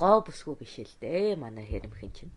[0.00, 2.34] Гоо бүсгүй биш л дээ манай хэрэмхэн чинь.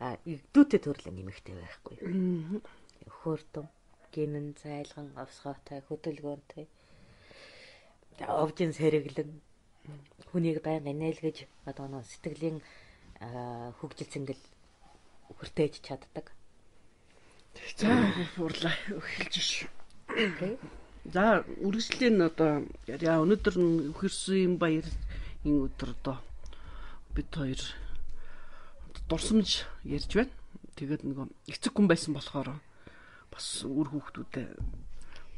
[0.00, 1.96] А игдүүтэй төрлөн нэмэгтэй байхгүй.
[3.20, 3.66] Хөөртөн
[4.12, 6.66] гинэн зайлган авсгаатай хөдөлгөөнтэй
[8.28, 9.40] овжин сэргэлэн
[10.32, 12.60] хүнийг байнга нээлгэж одоо нэг сэтгэлийн
[13.80, 14.44] хөгжил цэнгэл
[15.36, 16.26] хүртээж чаддаг.
[17.76, 17.88] За
[18.36, 19.50] урлаа эхэлж ш.
[21.08, 24.92] За үргэлжлэн одоо яа өнөөдөр нь үхэрсэн баярын
[25.44, 26.16] өдөр одоо
[27.16, 27.60] бид хоёр
[29.08, 30.34] дурсамж ярьж байна.
[30.76, 32.60] Тэгээд нөгөө эцэг хүн байсан болохоор
[33.32, 34.60] бас үр хүүхдүүдэд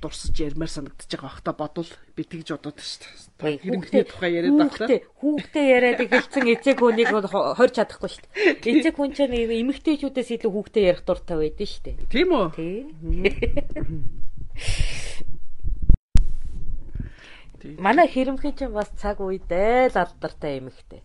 [0.03, 3.07] дурсаж ярмаар санагдаж байгаа бахта бодвол би тэгж бодоод шүү
[3.39, 3.63] дээ.
[3.63, 4.99] Хэрэгтэй тухай яриад байгаа.
[5.23, 8.83] Хүүхдээ яриад эхэлсэн эцэг хүнийг хорж чадахгүй шүү дээ.
[8.83, 9.31] Эцэг хүн чинь
[9.63, 11.97] эмэгтэйчүүдээс илүү хүүхдээ ярих дуртай байдэн шүү дээ.
[12.11, 12.47] Тийм үү?
[12.59, 12.87] Тийм.
[17.79, 21.03] Манай хэрэмхэн чинь бас цаг үедээ л алдартай эмэгтэй.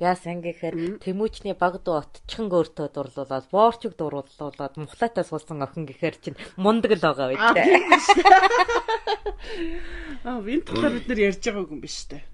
[0.00, 6.96] Яасан гэхээр Тэмүүчний багд отчхон өөртөө дурлуулаад боорчиг дурлуулаад мухлаатай суулсан охин гэхээр чинь мундаг
[6.96, 7.64] л байгаа байдаг.
[10.24, 12.31] Аа вин талаар бид нэр ярьж байгаагүй юм биш үү?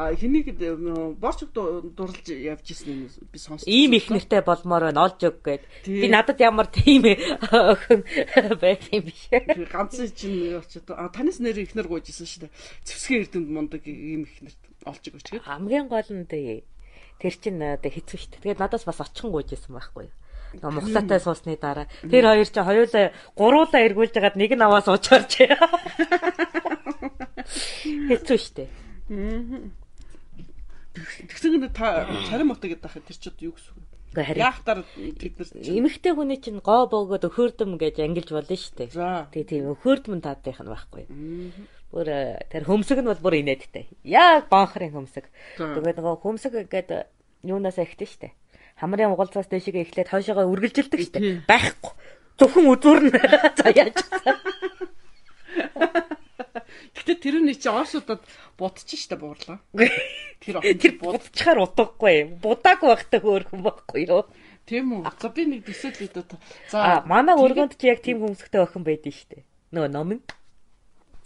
[0.00, 0.56] А хэнийг
[1.20, 3.68] боорчиг дурлж явж ирсэн юм би сонссон.
[3.68, 5.68] Ийм их нэртэй болмоор байна олж өг гээд.
[5.84, 8.08] Би надад ямар тийм охин
[8.56, 9.28] байх юм биш.
[9.28, 12.56] Ганц чинь очоод танаас нэр ихнэр гуйжсэн шүү дээ.
[12.88, 14.56] Цэвсгийн эрдэмд мундаг ийм их нэрт
[14.88, 15.44] олж өгч гээд.
[15.44, 16.64] Хамгийн гол нь тэр
[17.36, 18.56] чинь одоо хэцүү шүү дээ.
[18.56, 20.16] Тэгээд надаас бас очихон гуйж исэн байхгүй юу?
[20.64, 25.44] Нөгөө мухлаатай суусны дараа тэр хоёр чинь хоёулаа гуруулаа эргүүлж хагаад нэг нь аваа суучаарч.
[28.08, 29.76] Хэцүү шүү дээ.
[30.94, 33.86] Тэгсэн та чарам мото гэдэг ахад тэр чинь юу гэсэн үг?
[34.10, 38.90] Яахтар бид нар эмэгтэй хүний чинь гоо богоод өхөрдөм гэж ангилж болно шүү дээ.
[39.30, 41.04] Тэгээ тийм өхөрдөм таадах нь байхгүй.
[41.94, 43.86] Бүр э, тэр хөмсөг нь бол бүр инээдтэй.
[44.02, 45.30] Яг бонхрын хөмсөг.
[45.62, 47.06] Тэгээд нөгөө хөмсөг гэдэг
[47.46, 48.28] юунаас эхтэн штэ.
[48.82, 51.18] Хамрын угалцаас дэшигээ эхлээд хойшоогоо үргэлжилдэг штэ.
[51.46, 51.94] Байхгүй.
[52.34, 53.20] Зөвхөн үзүүрнэ.
[53.62, 53.94] За яаж?
[56.96, 58.24] Гэтэ тэр нь чи орсуудад
[58.58, 59.62] будчих штэ буурлаа.
[60.42, 62.38] Тэр тэр будчихаар утгагүй.
[62.42, 64.26] Будаагүй байхтай хөөрхөн байхгүй юу?
[64.66, 65.06] Тийм үү.
[65.06, 66.38] За би нэг төсөөл өгдөө.
[66.70, 69.46] За манай өргөнд чи яг тийм хүмүүстэй охин байдэн штэ.
[69.70, 70.20] Нөгөө номын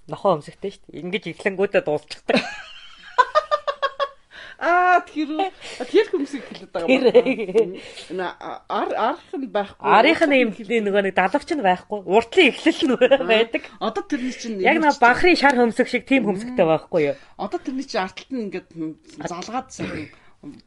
[0.08, 1.00] нохоо өмсөхтэй дээ.
[1.00, 2.40] Ингиж ихлэнгүүтээ дуусчихдаг.
[4.64, 5.28] Аа тэр
[5.92, 7.76] тэр хүмүүсийг хэлээд байгаа юм.
[8.16, 9.84] Ар арх нь байхгүй.
[9.84, 12.00] Арих нь юм нөгөө нэг далавч нь байхгүй.
[12.08, 13.62] Уртлын эхлэл нь байдаг.
[13.76, 17.16] Одоо тэрний чинь яг нэг банхрын шар хөмсөх шиг тийм хөмсөхтэй байхгүй юу?
[17.36, 18.68] Одоо тэрний чинь арталт нь ингээд
[19.28, 20.08] залгаад сайн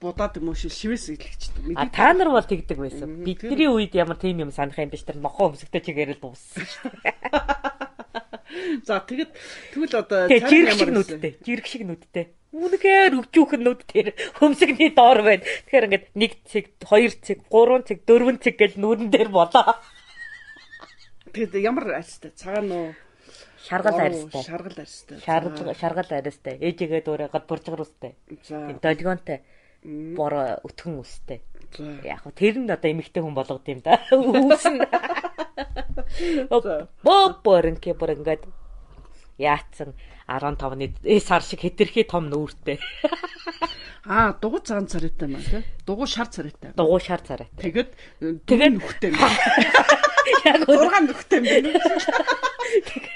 [0.01, 1.73] будаад юм уу шивээс ийлэгчдэг.
[1.73, 3.25] А та нар бол тэгдэг байсан.
[3.25, 7.17] Бидний үед ямар тийм юм санах юм биш тэр нохоо хөмсөгтэй чигээрэл дууссан шүү дээ.
[8.87, 9.31] За тэгэд
[9.75, 11.33] тэгвэл одоо жирэг шиг нүдтэй.
[11.43, 12.25] Жирэг шиг нүдтэй.
[12.55, 15.43] Үнэхээр өвчүүхэн нүд тэр хөмсгний доор байна.
[15.43, 19.75] Тэгэхээр ингээд нэг цэг, хоёр цэг, гурван цэг, дөрвөн цэг гэл нүүрэн дээр болоо.
[21.35, 22.87] Тэгэд ямар арьстай цагаан уу?
[23.67, 24.41] Шаргал арьстай.
[24.47, 25.17] Шаргал арьстай.
[25.19, 26.55] Шаргал шаргал арьстай.
[26.55, 28.15] Ээжигээ дуурайгаад буржгар устай.
[28.47, 28.79] За.
[28.79, 29.43] Долгионтой.
[30.15, 31.43] Бор өтгөн устай.
[32.03, 33.99] Яг хөө тэр нь одоо эмэгтэй хүн болгод юм да.
[34.11, 34.85] Үүсэн.
[37.03, 38.47] Боо боринке бүр ингээд
[39.37, 39.93] яатсан
[40.27, 42.79] 15-ны сар шиг хэтэрхий том нүүртэй.
[44.07, 45.63] Аа, дугуй цагаан царайтай маа тий.
[45.85, 46.71] Дугуй шар царайтай.
[46.75, 47.47] Дугуй шар царай.
[47.59, 47.91] Тэгэд
[48.47, 49.11] тэгээ нүхтэй.
[50.47, 51.71] Яг 6 нүхтэй юм байна.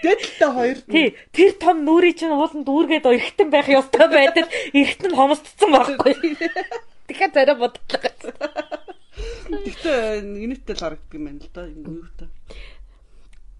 [0.03, 0.77] Дэдэлтэй хоёр.
[0.91, 6.15] Тий, тэр том нүрий чинь ууланд дүүргээд эргэтэн байх ёстой байтал эргэтэн хомсдсон байхгүй.
[7.07, 7.99] Тэгэхээр зарай бодлоо.
[9.51, 11.61] Тэгтээ инээдтэй л харагддаг юм байна л да.
[11.67, 12.25] Юу та.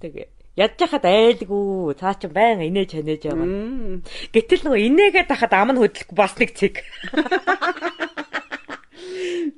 [0.02, 0.28] Тэгээ
[0.60, 4.04] ядж хахад айлгүй цаа чи байн инээж ханээж байгаа.
[4.36, 6.84] Гэтэл нөгөө инээгээд хахад ам нь хөдлөхгүй бас нэг цэг.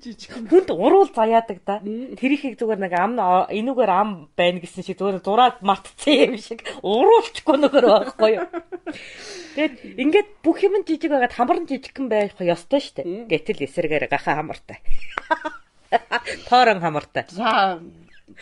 [0.03, 1.79] Жижиг хүнд уруул заяадаг да.
[1.79, 3.17] Тэр ихийг зүгээр нэг ам
[3.51, 8.47] энүүгээр ам байна гэсэн шиг зүгээр зураад матцсан юм шиг уруулчихгүй нөхөр байхгүй юу.
[9.55, 13.31] Тэгэд ингээд бүх юм жижиг байгаад хамар нь жижигхэн байх ёстой шүү дээ.
[13.31, 14.79] Гэтэл эсрэгээр гахаа хамартай.
[16.49, 17.23] Тоорон хамартай.
[17.29, 17.79] За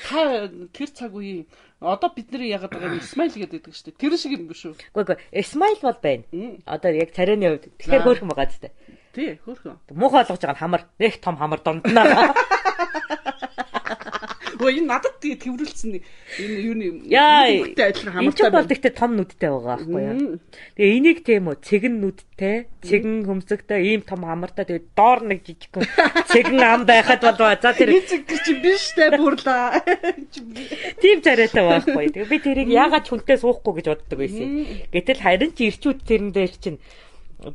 [0.08, 1.46] та тэр цаг үеийн
[1.82, 4.00] одоо бид нэр ягаад байгаа юм смайл гэдэг шүү дээ.
[4.00, 4.78] Тэр шиг юм биш үү?
[4.94, 5.18] Үгүй.
[5.42, 6.24] Смайл бол байна.
[6.64, 8.70] Одоо яг царайны хувьд тэгэхээр хөөрхөн байгаа зү.
[9.12, 9.78] Тий, хөөрхөн.
[9.92, 10.82] Муухай болгож байгаа нь хамар.
[11.00, 12.32] Нэг том хамар дунднаа.
[14.62, 20.02] Өө энэ надад тэрвэрлсэн энэ юуны хүүхдтэй адилхан хамартай бол гэхдээ том нүдтэй байгаа байхгүй
[20.06, 20.38] юу.
[20.78, 25.82] Тэгээ энийг тийм үү цэгэн нүдтэй, цэгэн хөмсөгтэй ийм том хамартай тэгээ доор нэг жижиг
[26.30, 29.82] цэгэн ам байхад бол за тэр чи биш тэ бүрлаа.
[31.02, 32.06] Тийм царайтай байхгүй.
[32.14, 34.46] Тэгээ би тэрийг яагаад хүнтэй суухгүй гэж боддог байсан.
[34.94, 36.78] Гэтэл харин ч ирчүүд тэрэн дээр чинь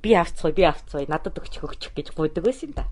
[0.02, 2.90] би авцгаа би авцгаа надад өгчих өгчих гэж гуйдаг байсан да.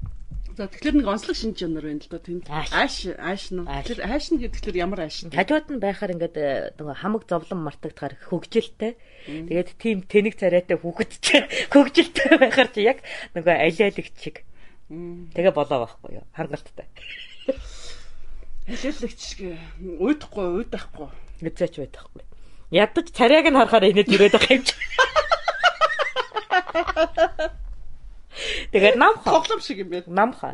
[0.55, 2.47] За тэгэхээр нэг онцлог шинж чанар байна л да тэнд.
[2.47, 3.67] Ааш ааш нь.
[3.67, 5.35] Тэгэхээр ааш нь гэдэг ямар ааш нь?
[5.35, 8.95] Хажууд нь байхаар ингээд э, нөгөө хамаг зовлон мартагдахаар хөгжилтэй.
[9.27, 13.03] Тэгээд тийм тэнэг царайтай хүүхэдтэй хөгжилтэй байхаар чи яг
[13.35, 14.47] нөгөө алиалагч шиг.
[14.87, 16.27] Тэгээ болоо байхгүй юу?
[16.39, 16.87] Хангалттай.
[18.71, 21.11] Алиалагч шиг уйдахгүй уйдахгүй.
[21.43, 22.23] Эцээч байдахгүй.
[22.71, 24.79] Ядаж царайг нь харахаар инээд ирээд байгаа юм чи.
[28.73, 29.31] Тэгээд намха.
[29.31, 30.05] Тоглоом шиг юм байна.
[30.07, 30.53] Намха.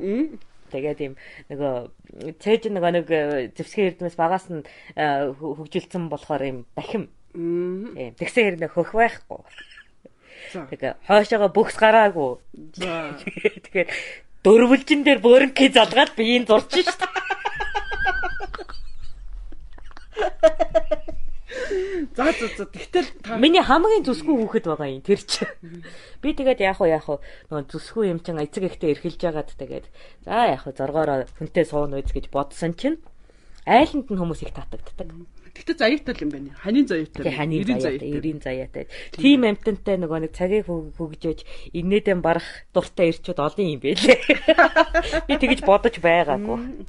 [0.70, 1.16] Тэгээд юм
[1.50, 4.62] нөгөө цээж нөгөө нэг э, зэвсгийн эрдмэс багаас нь
[4.94, 7.08] э, хөгжилсэн болохоор юм дахим.
[7.32, 8.14] Тийм.
[8.14, 9.40] Тэгсэн хэрнээ хөх байхгүй.
[10.52, 12.38] Тэгээ хойшоогоо бүхс гараагүй.
[13.66, 13.88] Тэгэхээр
[14.44, 16.90] дөрвөлжин дээр бөөрнкий залгаад би энэ зурч шít.
[22.16, 22.64] За за за.
[22.66, 23.06] Тэгтэл
[23.42, 25.46] миний хамгийн зүсгүй хүүхэд байгаа юм тэр чи.
[26.22, 27.18] Би тэгээд яах вэ яах вэ
[27.50, 29.86] нөгөө зүсгүй юм чин эцэг ихтэй эрхэлж яагаад тэгээд
[30.24, 33.02] за яах вэ зоргоороо хүнтэй суун үйз гэж бодсон чинь
[33.66, 35.10] айланд нь хүмүүс их татагддаг.
[35.50, 36.54] Гэтэ заяатай юм байна.
[36.62, 37.34] Ханийн заяатай.
[37.34, 38.86] Ханийн заяатай, эрийн заяатай.
[39.10, 44.18] Тим амтантай нөгөө нэг цагийг хөгжөөж инээдэн барах дуртай ирчүүд олон юм байлээ.
[45.26, 46.86] Би тэгэж бодож байгаагүй.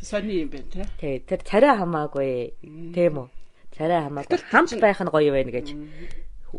[0.00, 1.18] Сони юм байна тий.
[1.26, 2.54] Тэр царай хамаагүй.
[2.94, 3.28] Тийм үү?
[3.74, 5.68] Царай хамаагүй хамт байх нь гоё байна гэж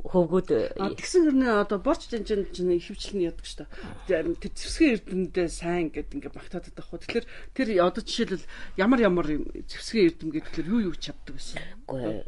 [0.03, 3.63] хөвгүүд тэгсэн хэрнээ одоо борч жинжин чинь хөвчлэн яадаг шүү
[4.07, 4.35] дээ.
[4.35, 6.99] Тэр зэвсгийн эрдэмдээ сайн гэд ингээ багтаад байх хөө.
[7.07, 7.25] Тэгэхээр
[7.55, 8.45] тэр одоо жишээлбэл
[8.75, 9.27] ямар ямар
[9.71, 11.63] зэвсгийн эрдэм гэхээр юу юу чаддаг гэсэн.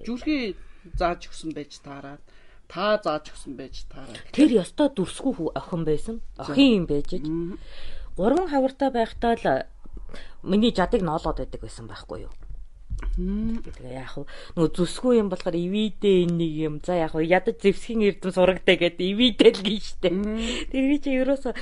[0.07, 0.55] Жүрхий
[0.95, 2.23] зааж өгсөн байж таараад
[2.71, 4.15] та зааж өгсөн байж таараад.
[4.31, 6.15] Тэр ёстой дүрсгүй охин байсан.
[6.39, 7.19] Охин юм байж.
[8.15, 9.67] Гурван хавартай байхдаа л
[10.43, 12.31] миний жадыг ноолоод байдаг байсан байхгүй юу?
[12.97, 14.25] Тэгээ яах вэ?
[14.57, 16.75] Нөгөө зүсгүй юм болохоор ивидээ энэ нэг юм.
[16.81, 17.29] За яах вэ?
[17.29, 20.09] Ядаж зевсгийн эрдэм сурагтай гэдэг ивидээ л гин штэ.
[20.73, 21.53] Тэр чи ерөөсө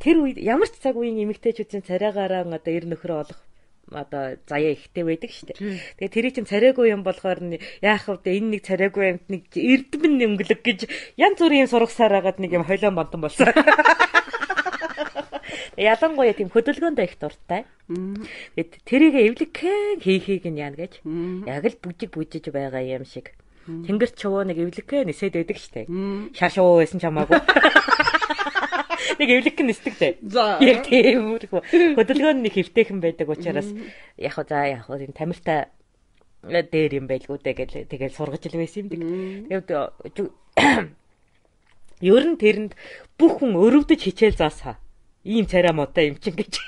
[0.00, 3.40] тэр үед ямар ч цаг үеийн эмэгтэйчүүдийн царайгаараа одоо эр нөхрөө олох
[3.92, 5.56] одоо заяа ихтэй байдаг дээ.
[5.96, 7.40] Тэгээ тэрий чин царайгүй юм болохоор
[7.80, 8.20] яах вэ?
[8.36, 10.80] Энэ нэг царайгүй юмт нэг эрдэм нэмгэлэг гэж
[11.16, 13.48] янз бүрийн сургасаар агаад нэг юм хойлон бонтон болсон.
[15.78, 17.62] Ялангуяа тийм хөдөлгөөндөө их дуртай.
[17.86, 21.06] Тэгээд тэрийг эвлэгхэн хийхийг нь яана гэж.
[21.46, 23.30] Яг л бүжиг бүжиж байгаа юм шиг.
[23.62, 25.86] Тэнгэр чувуу нэг эвлэгхэн нисээд байдаг штэ.
[26.34, 27.38] Шашуу байсан ч хамаагүй.
[29.22, 30.14] Нэг эвлэгхэн нисдэг дээ.
[30.66, 31.62] Яг тиймэрхүү.
[31.94, 33.70] Хөдөлгөөнд нэг хөвтэйхэн байдаг учраас
[34.18, 35.70] яг хоо за яг тийм тамиртай
[36.42, 39.46] дээр юм байлгүй дээ гэж тэгэл сургаж л байсан юм.
[39.46, 39.70] Тэгээд
[42.14, 42.78] ер нь тэрэнд
[43.18, 44.78] бүх хүн өрөвдөж хичээл заасаа
[45.24, 46.58] ийм царай муутай юм чин гэж.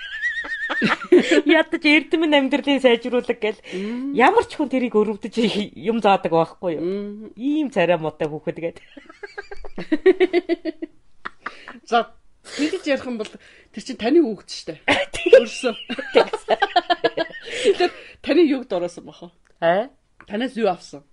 [1.46, 3.60] Ядаж эрдэмэн амьдралын сайжруулах гэл
[4.14, 5.34] ямар ч хүн тэрийг өрөвдөж
[5.90, 7.30] юм заадаг байхгүй юу?
[7.36, 8.78] Ийм царай муутай хүүхэд гээд.
[11.90, 14.80] За Тэгж ярих юм бол тэр чинь таны хүүхэд шүү дээ.
[15.38, 15.74] Өөрсөө.
[17.76, 17.92] Тэр
[18.24, 19.28] таны юуг дороосон баха?
[19.60, 19.92] Аа?
[20.26, 21.04] Танаас юу авсан?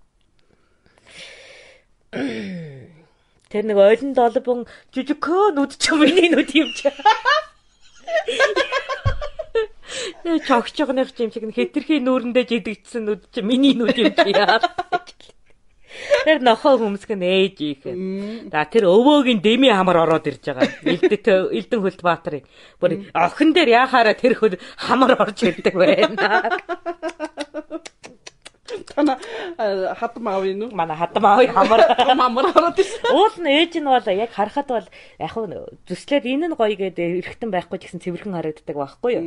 [3.47, 4.59] Тэр нэг ойлон долбон
[4.91, 6.91] жижигхөө нүд ч миний нүд юм чи.
[10.27, 14.59] Э чогч жогных юм шиг хэтэрхий нүүрэндээ жидэгдсэн нүд чи миний нүд юм чи яа.
[16.27, 17.81] Тэр нохоо хүмсгэн ээж их.
[18.51, 20.67] За тэр өвөөгийн дэми хамар ороод ирж байгаа.
[20.83, 22.43] Элдэ Элдэн Хөлтбаатарын.
[22.77, 26.51] Бүр охин дээр яхаараа тэр хөл хамар орж ирдэг байна.
[28.85, 29.17] Тана
[29.97, 30.75] хатам аав юм уу?
[30.75, 33.09] Манай хатам аав хамар хамар ороод ирсэн.
[33.13, 34.87] Уул нь ээж нь бол яг харахад бол
[35.19, 35.33] яг
[35.87, 39.23] зүслээд энэ нь гоё гэдэг эргэтэн байхгүй гэсэн цэвэрхэн харагддаг байхгүй юу?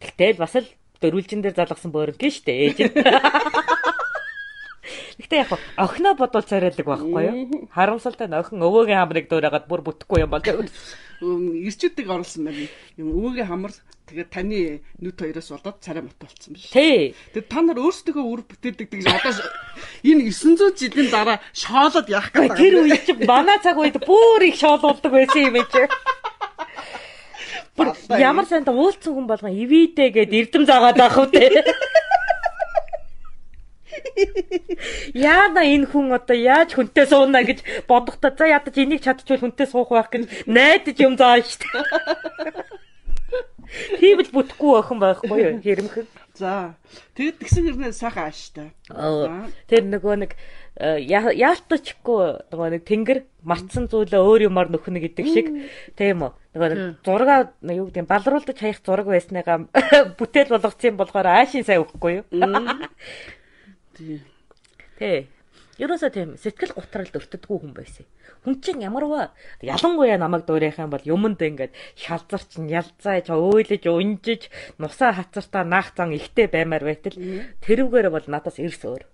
[0.00, 0.68] Тэгтэл бас л
[1.00, 2.94] дөрвөлжин дээр залгасан бөөрөнгөн шүү дээ ээж нь.
[5.16, 7.68] Гэхдээ яг охиноо бодвол царайлаг байхгүй юу?
[7.72, 10.44] Харамсалтай нь охин өвөөгийн хамрыг дуурайгаад бүр бүтэхгүй юм бол
[11.20, 12.68] ирчүүдийг оруулсан байна.
[13.00, 13.72] Юм өвөөгийн хамар
[14.06, 16.70] тэгээд таны нүд хоёроос болоод царай мот болцсон биш.
[16.70, 17.16] Тий.
[17.32, 19.32] Тэгээд та нар өөрсдөө үр бүтээдэг гэж одоо
[20.04, 22.54] энэ 900 жилийн дараа шоолоод яах байна.
[22.54, 25.82] Тэр үед чи манай цаг үед бүр их шоолуулдаг байсан юм ээ чи.
[28.16, 31.44] Ямар сайн та уулцсан хүн болгон ивидэ гэд эрдэм заагаад байх үү те.
[35.14, 39.90] Яана энэ хүн одоо яаж хүнтэй сууна гэж бодохдоо за ядаж энийг чадчихвал хүнтэй суух
[39.92, 41.66] байх гэж найдаж юм заа штэ.
[43.98, 45.58] Тийм л бүтэхгүй охин байхгүй юу?
[45.60, 46.06] Хэрэмхэн.
[46.36, 46.76] За.
[47.16, 48.68] Тэгэд тэгсэн хэрнээ сайхан ааштай.
[49.66, 50.32] Тэр нөгөө нэг
[50.76, 55.48] э, яалтчгүй нөгөө нэг тэнгэр мартсан зүйлээ өөр юмар нөхнө гэдэг шиг
[55.96, 56.32] тийм үү.
[56.52, 59.64] Нөгөө нэг зураг юу гэдэг балруулдаж хаях зураг байсныгаа
[60.20, 62.24] бүтээл болгоцсон болохоор аашийн сайн өгөхгүй юу?
[63.96, 64.20] Тий.
[64.98, 65.26] Тий.
[65.76, 68.06] Ерөөсөө тийм сэтгэл гутралд өртдөггүй хүн байсан.
[68.44, 74.48] Хүн чинь ямарваа ялангуяа намайг дуурайх юм бол юмд ингээд шалзарч ялзааж өөлөж унжиж
[74.80, 77.16] нусаа хацартаа наах зан ихтэй баймаар байтал
[77.60, 79.04] тэрүүгээр бол надаас эрс өөр.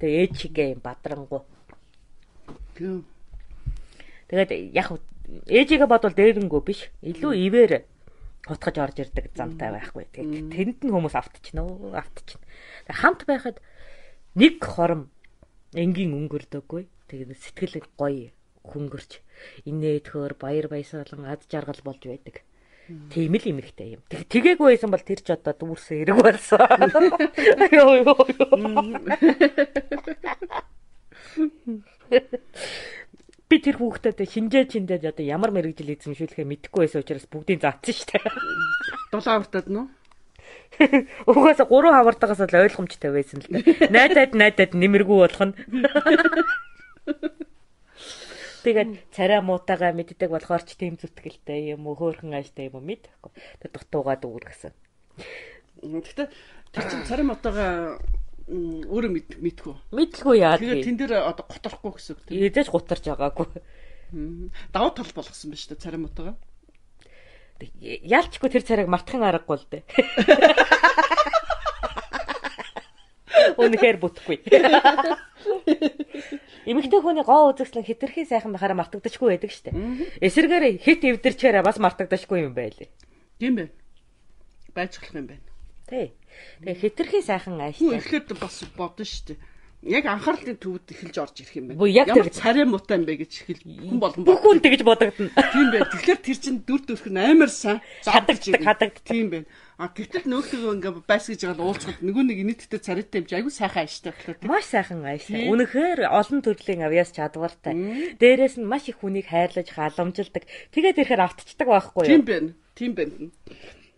[0.00, 1.44] Тэгээ ээжигээ юм бадрангу.
[4.32, 4.88] Тэгээд яг
[5.44, 6.88] ээжигээ бодвол дээрэнгүү биш.
[7.04, 7.84] Илүү ивэр
[8.44, 10.04] хутгаж орж ирдэг замтай байхгүй.
[10.12, 12.44] Тэгээд тэнд нь хүмүүс автчихна өө автчихна.
[12.92, 13.64] Хамт байхад
[14.36, 15.08] нэг хором
[15.72, 16.84] энгийн өнгөрдөггүй.
[17.08, 19.20] Тэгээд сэтгэл гоё хөнгөрч
[19.64, 22.44] инээдхөр баяр баясгалан ад жаргал болж байдаг.
[23.08, 24.04] Тийм л эмэгтэй юм.
[24.12, 26.60] Тэгээгүй байсан бол тэр ч одоо дүүрсэн хэрэг болсон.
[27.72, 28.12] Йоо ёо.
[33.54, 38.10] Би тэр хүүхдэд шинжээ чиндээд одоо ямар мэрэгжил эзэмшүүлэхээ мэдэхгүй байсан учраас бүгдийг заацсан шүү
[38.10, 38.26] дээ.
[39.14, 39.78] Дулаан автад нь
[41.30, 43.62] Угаасаа гурван хавартагаас л ойлгомжтой байсан л да.
[43.94, 45.54] Найдад найдад нэмэргүй болох нь.
[48.66, 53.30] Тэгээд царай муутагаа мэддэг болохоор ч тийм зүтгэлтэй юм уу хөөхөн ааштай юм уу мэдэхгүй.
[53.62, 54.74] Тэг дутуугаа дүүр гэсэн.
[55.78, 56.26] Гэхдээ
[56.74, 58.02] тэр чин царай муутагаа
[58.44, 59.74] өөрөө мэдгүй.
[59.88, 60.60] Мэдлгүй яа.
[60.60, 62.44] Тэгээд тэн дээр одоо готорохгүй гэсэн үг тийм.
[62.44, 63.48] Эдэж гутарч байгаагүй.
[64.68, 66.36] Давуу тал болгосон байна шүү дээ царай муутагаа.
[67.80, 69.82] Яалчгүй тэр царайг мартахын аргагүй л дээ.
[73.56, 74.44] Үнэхээр бүтэхгүй.
[76.68, 79.72] Эмэгтэй хүний гоо үзэгслэн хитрхи сайхан бахаараа мартагдчихгүй байдаг штэ.
[80.20, 82.88] Эсэргээр хит эвдэрчээр бас мартагдчихгүй юм байлээ.
[83.38, 83.72] Тийм байна.
[84.72, 85.44] Байцглах юм байна.
[85.88, 86.12] Тий.
[86.62, 87.98] Тэгээ хитрхи сайхан ааштай.
[87.98, 89.36] Эхлээд бас бодно штэ
[89.84, 91.84] яг анхаарлын төвд эхэлж орж ирэх юм байна.
[91.92, 95.28] Яг тэр царай муутай юм бэ гэж эхэл хүн болгон бүх хүн тэгж бодогдно.
[95.28, 95.88] Тийм байна.
[95.92, 99.04] Тэгэхээр тэр чинь дүр төрх нь амар сайн хадагддаг хадагддаг.
[99.04, 99.46] Тийм байна.
[99.76, 103.52] А гэтэл нөөхлөгөө ингээ байс гэж байгаа уулзахад нөгөө нэг инээдтэй царайтай юм чи айгүй
[103.52, 104.48] сайхан ааштай гэхлээ.
[104.48, 105.50] Маш сайхан ааштай.
[105.50, 107.74] Үнэхээр олон төрлийн авьяас чадвартай.
[108.16, 110.46] Дээрээс нь маш их хүнийг хайрлаж халамжилдаг.
[110.72, 112.08] Тэгээд ирэхээр автцдаг байхгүй юу?
[112.08, 112.50] Тийм байна.
[112.78, 113.34] Тийм байна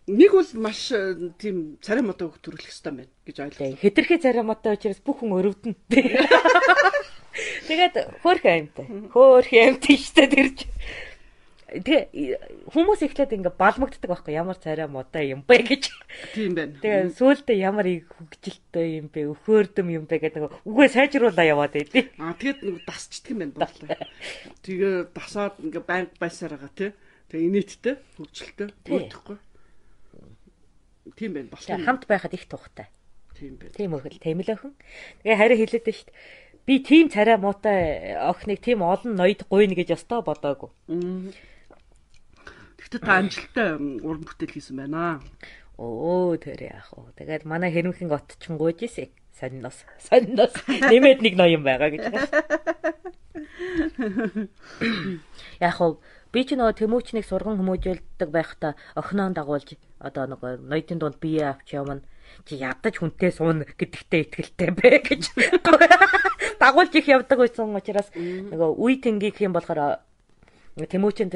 [0.06, 3.82] нэг бол маш э, тийм царай модоо төрүүлэх хэрэгтэй байна гэж ойлголоо.
[3.82, 5.74] Хэтэрхий царай модоо учраас бүх хүн өрөвдөн.
[7.66, 8.86] Тэгээд хөөх аимтай.
[9.10, 10.70] Хөөх аимтай штэ тэрч.
[11.66, 15.90] Тэгээ хүмүүс ихлээд ингээ балмагддаг байхгүй ямар царай модоо юм бэ гэж.
[16.30, 16.78] Тийм байна.
[16.78, 22.14] Тэгээ сүүлдээ ямар их хөгжилтэй юм бэ, өхөөрдөм юм бэ гэдэг үгээ сайжруулаа яваад байдیں۔
[22.22, 23.98] Аа тэгээд нэг дасчдаг юм байна дууслаа.
[24.62, 26.90] Тэгээ дасаад ингээ банк байсаар байгаа тий.
[27.34, 28.68] Тэгээ инээдтэй хөгжилтэй.
[28.86, 29.10] Тэгвэл
[31.14, 31.48] Тийм байна.
[31.54, 31.84] Болсон.
[31.84, 32.90] Хамт байхад их тухтай.
[33.38, 33.74] Тийм байна.
[33.78, 34.74] Тийм өгөл тэмлэхэн.
[35.22, 36.18] Тэгээ хариу хэлээд дээ шүү дээ.
[36.66, 40.74] Би тийм царай муутай охиныг тийм олон ноёд гуйна гэж өстой бодоагүй.
[42.82, 45.22] Гэхдээ та амжилттай уран бүтээл хийсэн байна.
[45.78, 47.14] Оо тэр яах вэ?
[47.22, 49.14] Тэгээд манай хэрмхэн отчин гуйж ийсэ.
[49.36, 49.84] Сонноос.
[50.00, 50.54] Сонноос.
[50.66, 52.02] Нэмээд нэг ноён байгаа гэж.
[55.60, 56.00] Яах вэ?
[56.36, 61.72] Би ч нөгөө тэмүүчнийг сурган хүмүүжүүлдэг байхдаа охиноо дагуулж одоо нөгөө ноёдын дунд бие авч
[61.72, 62.04] явна
[62.44, 65.32] чи ядаж хүнтэй суун гэдэгтээ ихтгэлтэй бэ гэж
[66.60, 70.04] дагуулж их явдаг байсан учраас нөгөө үе тэнгийг юм болохоор
[70.76, 71.32] Тэмүүчэнд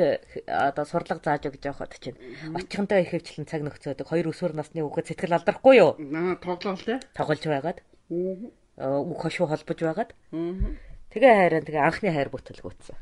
[0.53, 2.21] одоо сурлага зааж өгч явахад чинь
[2.53, 5.97] очихонтой их хөвчлэн цаг нөхцөөдөг хоёр өсвөр насны хүүхэд сэтгэл алдрахгүй юу?
[5.97, 7.01] Аа тоглоол те.
[7.17, 7.81] Тоглож байгаад.
[8.77, 10.13] Аа үг хошуу холбож байгаад.
[10.29, 13.01] Тэгээ хайраа тэгээ анхны хайр бүтэлгүүцсэн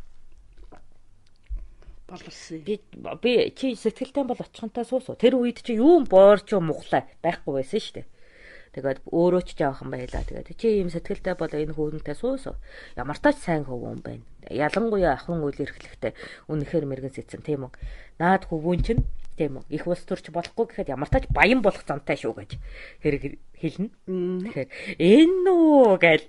[2.09, 2.65] боловсон.
[2.65, 2.81] Би
[3.23, 5.15] би чи сэтгэлтэй бол очихонтой суусуу.
[5.15, 8.07] Тэр үед чи юу боорч юм мухлаа байхгүй байсан шүү дээ.
[8.73, 10.25] Тэгээд өөрөө ч жаахан байлаа.
[10.25, 12.57] Тэгээд чи ийм сэтгэлтэй бол энэ хүүнтэй суусуу.
[12.97, 14.25] Ямар тач сайн хөвөн байна.
[14.49, 16.17] Ялангуяа ахын үйл эрхлэхтэй
[16.49, 17.73] үнэхээр мэрэгэн сэтсэн тийм үү.
[18.17, 19.05] Наад хөвөн чинь
[19.37, 19.69] тийм үү.
[19.69, 22.51] Их ус төрч болохгүй гэхэд ямар тач баян болох замтай шүү гэж
[23.05, 23.89] хэрэг хэлнэ.
[24.49, 26.27] Тэгэхээр энэ үү гээл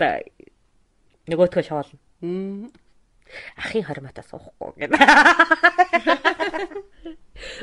[1.30, 1.96] нөгөөтгөө шоолно
[3.58, 4.98] ахын хоримотоо суухгүй гэнэ.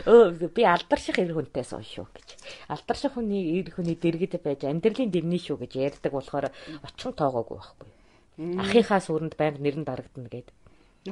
[0.08, 2.28] Өө би алдарших эр хүнтэй суу шүү гэж.
[2.72, 6.48] Алдарших хүний эр хүний дэргэд байж амьдралын дэрний шүү гэж ярьдаг болохоор
[6.80, 7.90] очин тоогоогүй байхгүй.
[8.60, 10.48] Ахынхаа сүрэнд байнга нэрэн дарагдана гэд.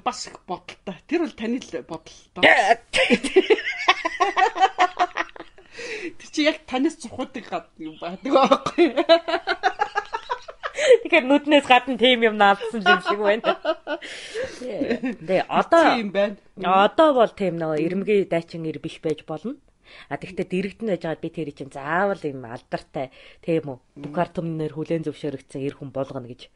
[0.00, 0.96] Бас их бодолтой.
[1.06, 2.44] Тэр бол таны л бодолтой.
[6.18, 8.94] Тэр чи яг танаас цухуудыг гад юм байдаг байхгүй.
[10.84, 13.56] Тэгэхээр нүднээс гадна тийм юм наалдсан юм шиг байна.
[14.60, 16.36] Тэгээ одоо тийм байна.
[16.60, 19.56] Одоо бол тийм нөгөө эрэмгийн дайчин ир биш байж болно.
[20.08, 23.12] А тэгвэл дэрэгдэн байж байгаа би тэр чинь заавал юм алдартай
[23.44, 23.78] тийм үү.
[24.00, 26.48] Дукар төмнөр хүлэн зөвшөөрөгдсөн эр хүн болгоно гэж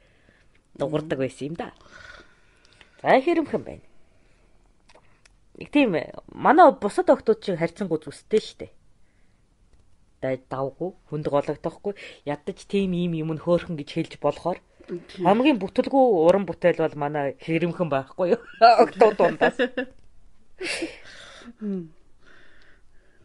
[0.77, 1.73] дуурдаг байсан юм да.
[3.03, 3.85] За хэрэмхэн байна.
[5.59, 5.97] Нэг тийм
[6.33, 8.67] манай бусад охтууд шиг харьцангуй зүстэй штэ.
[10.19, 11.95] Дай давгүй хүнд гологдохгүй
[12.27, 14.59] ядаж тийм ийм юм нь хөөхөн гэж хэлж болохоор
[15.23, 18.43] хамгийн бүтэлгүй уран бүтээл бол манай хэрэмхэн байхгүй юу?
[18.83, 19.59] Октод дундаас.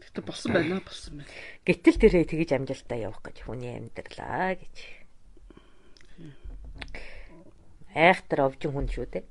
[0.04, 1.32] Гэтэ болсон байна болсон байна.
[1.66, 4.76] Гэтэл тэрээ тэгэж амжилтаа явах гэж хүний амьдралаа гэж.
[7.98, 9.26] Айхтар овжин хүн шүү дээ.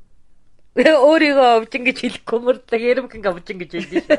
[0.72, 4.16] Өөрийгөө овжин гэж хэлэхгүй мөрдлөг эрэмхэн овжин гэж хэлдэг шүү.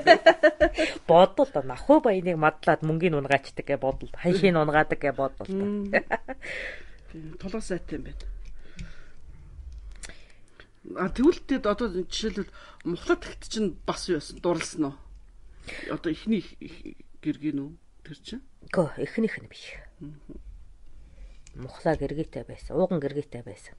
[1.10, 5.50] Бодвол да нахуу баяныг мадлаад мөнгөний унгаачдаг гэж бодвол ханшийн унгаадаг гэж бодвол.
[7.42, 8.22] Тулгас сайтай юм байна.
[10.94, 12.54] А тэгвэл одоо жишээлбэл
[12.86, 14.96] Мухлад ихт чинь бас юу байсан дурлсан уу?
[15.90, 16.46] Одоо ихний
[17.26, 17.72] гэргэн үү
[18.06, 18.44] тэр чинь?
[18.70, 19.74] Гөө ихнийх нь биш.
[21.56, 23.74] Мухлаа гэргээтэй байсан, ууган гэргээтэй байсан.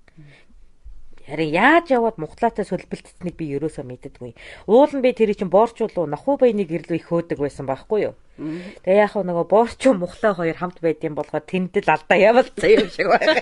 [1.25, 4.37] Харин яаж яваад мухлаатай сөлбөлтцнийг би ерөөсөө мэддэггүй.
[4.69, 8.14] Уул нь би тэрийг чинь боорчуулуу нахуу баяны гэрлүү их хөөдөг байсан байхгүй юу?
[8.85, 13.09] Тэгээ яах вэ нөгөө боорчуу мухлаа хоёр хамт байдсан болохоор тэндэл алдаа явуулсан юм шиг
[13.09, 13.40] байна.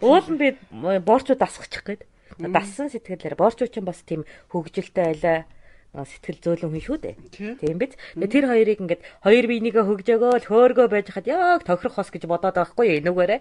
[0.00, 0.56] Уул нь би
[1.04, 2.02] боорчуу дасгачих гээд
[2.40, 4.24] дассан сэтгэлээр боорчуу чинь бас тийм
[4.56, 5.44] хөгжилтэй байлаа
[5.92, 7.14] сэтгэл зөөлөн хүн шүү дээ.
[7.60, 7.94] Тийм биз?
[8.16, 12.72] Тэр хоёрыг ингээд хоёр биенийгээ хөгжөөгөө хөөргөө байж хад яг тохирох хос гэж бодоод байгаа
[12.74, 13.40] хгүй юу энүүгээрээ.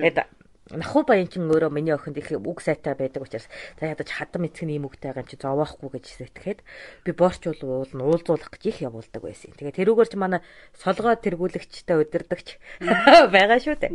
[0.00, 0.18] Тэгээд
[0.66, 3.46] Нахуу баян чин өөрөө миний охинд их үг сайтай байдаг учраас
[3.78, 6.60] за ядаж хадам эцэг ийм үгтэй байгаа юм чи зовоохгүй гэж сэтгэхэд
[7.06, 9.54] би борч уул нь уулзуулах гэж их явуулдаг байсан.
[9.54, 10.42] Тэгээ тэрүүгээр чи манай
[10.74, 12.58] солгоо тэргүүлэгчтэй удирдахч
[13.34, 13.94] байгаа шүү дээ.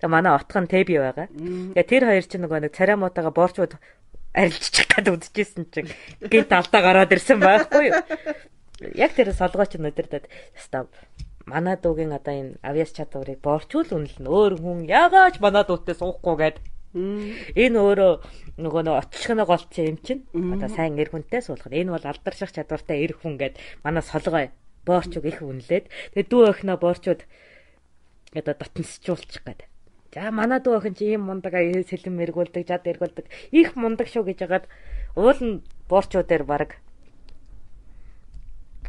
[0.00, 1.28] Тэгээ манай отхон тэби байгаа.
[1.28, 3.76] Тэгээ тэр хоёр чи нөгөө нэг царамуутаага борчууд
[4.32, 5.92] арилжчих гээд үдчихсэн чинь
[6.32, 8.00] гинт алдаа гараад ирсэн байхгүй юу?
[8.96, 10.88] Яг тэр солгоо чи удирдаад став
[11.52, 14.28] манай дуугийн одоо энэ авьяас чадварыг борчуул үнэлнэ.
[14.30, 16.56] Өөр хүн яагаад манай дуутай суухгүй гээд
[16.90, 18.12] Энэ өөрөө
[18.58, 20.22] нөгөө нэг очихно голцсон юм чинь.
[20.34, 21.70] Одоо сайн эр хүнтэй суулгах.
[21.70, 23.54] Энэ бол алдарших чадвартай эр хүн гээд
[23.86, 24.50] манай солгой
[24.82, 25.86] боорчуг их үнэлээд
[26.18, 27.22] тэгээ дүү охиноо боорчууд
[28.34, 29.70] одоо дотносчулчих гээд.
[30.10, 33.30] За манай дүү охин чи ийм мундаг сэлэм эргүүлдэг, жад эргүүлдэг.
[33.54, 34.66] Их мундаг шүү гэж ягаад
[35.14, 36.82] уул нь боорчуудаар баг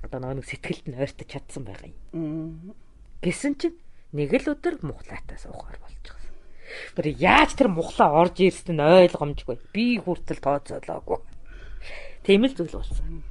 [0.02, 2.76] одоо нэг сэтгэлд нь ойртож чадсан байгаа юм.
[3.22, 3.78] Гэсэн чинь
[4.12, 6.20] нэг л өдөр мухлаатай суухаар болж байгаа.
[6.96, 9.58] Тэр яаж тэр мухлаа орж ирсэн нь ойлгомжгүй.
[9.72, 11.20] Би хүртэл тооцоолоогүй.
[12.26, 13.24] Тийм л зүйл болсон.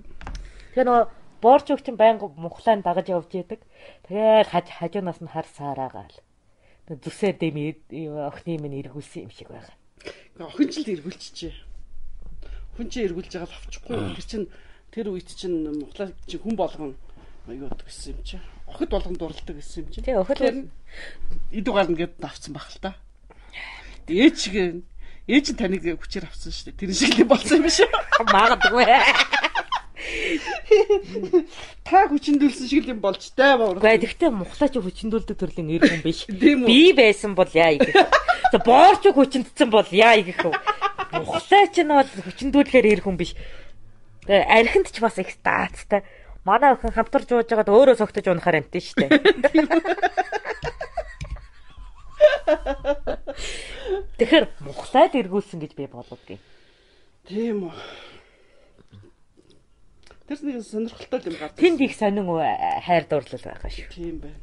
[0.70, 1.06] Тэгэхээр нөгөө
[1.42, 3.60] борч өгч байнга мухлаанд дагаж явж яадаг.
[4.06, 6.16] Тэгээд хаж хажуунаас нь хар саараагаал.
[6.90, 7.56] Зүсээ дэм
[8.28, 9.74] охины минь эргүүлсэн юм шиг байгаа.
[10.38, 11.54] Охин ч л эргүүлчихжээ.
[12.76, 13.94] Хүн чинь эргүүлж байгаа л авчихгүй.
[14.16, 14.46] Тэр чинь
[14.90, 16.94] тэр үед чинь Монголын чинь хүн болгон
[17.46, 18.38] юу гэдэг гэсэн юм чи.
[18.66, 20.02] Охид болгон дурладаг гэсэн юм чи.
[20.02, 20.58] Тий, охид бол
[21.54, 22.94] идүү гарна гэд авцсан байх л та.
[24.10, 24.50] Ээж
[25.30, 26.78] ээж нь таныг хүчээр авсан шүү дээ.
[26.78, 27.90] Тэр шиг л болсон юм биш үү?
[28.34, 28.86] Магадгүй.
[31.86, 33.78] Та хүчндүүлсэн шиг юм болж тай баа.
[33.78, 36.26] Гэхдээ тэгтээ мухлаач хүчндүүлдэг төрлийн нэр хүн биш.
[36.70, 37.94] Би байсан бол яа гэх.
[38.50, 40.34] За боорч хүчндсэн бол яа вэ?
[41.14, 43.34] Мухлаач нь бол хүчндүүлэхээр эр хүн биш.
[44.30, 46.06] Тэгээ архинд ч бас их даацтай.
[46.46, 49.10] Манай охин хамтарч ууж байгаад өөрөө согтож унахаар амтэн штэ.
[54.22, 56.38] Тэгэхээр мухлаад эргүүлсэн гэж би бододгийн.
[57.26, 57.74] Тийм үү.
[60.30, 61.58] Тэрс нэг сонирхолтой юм гад.
[61.58, 62.30] Тэнд их сонин
[62.86, 63.90] хайр дурлал байгаа шүү.
[63.90, 64.38] Тийм байна.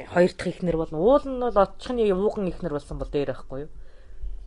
[0.00, 3.72] Хоёр дахь ихнэр бол уул нь бол очихны юуган ихнэр болсон бол дээр байхгүй юу?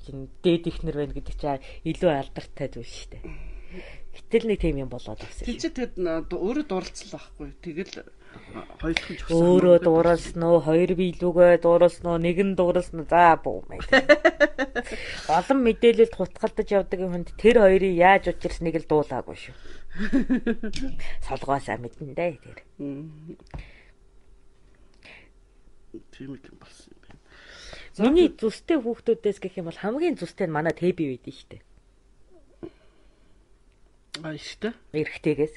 [0.08, 3.24] Чинь дээд ихнэр байна гэдэг чинь илүү алдартай зүйл шүү дээ.
[4.16, 5.46] Гэтэл нэг тийм юм болоод авсан.
[5.46, 6.00] Тэг чи тэгэд
[6.32, 7.54] өөрөө дурлцсан байхгүй.
[7.62, 8.08] Тэгэл
[8.82, 9.38] хоёулах нь жогсон.
[9.38, 13.10] Өөрөө дууралсан уу, хоёр биелүүгээ дууралсан уу, нэг нь дууралсан уу.
[13.12, 13.80] За бүү мэй.
[15.38, 19.56] Олон мэдээлэлд хутгалдаж явдаг юмд тэр хоёрыг яаж учирсныг л дуулаагүй шүү.
[21.28, 22.60] Солгоосаа мэдэн дээ тэр.
[26.14, 26.87] Тийм их болсон.
[28.00, 31.58] Миний зүстэй хүүхдүүдээс гэх юм бол хамгийн зүстэй нь манай Тэби байдэн штэ.
[34.24, 34.74] А штэ.
[34.94, 35.54] Эрэгтэйгээс.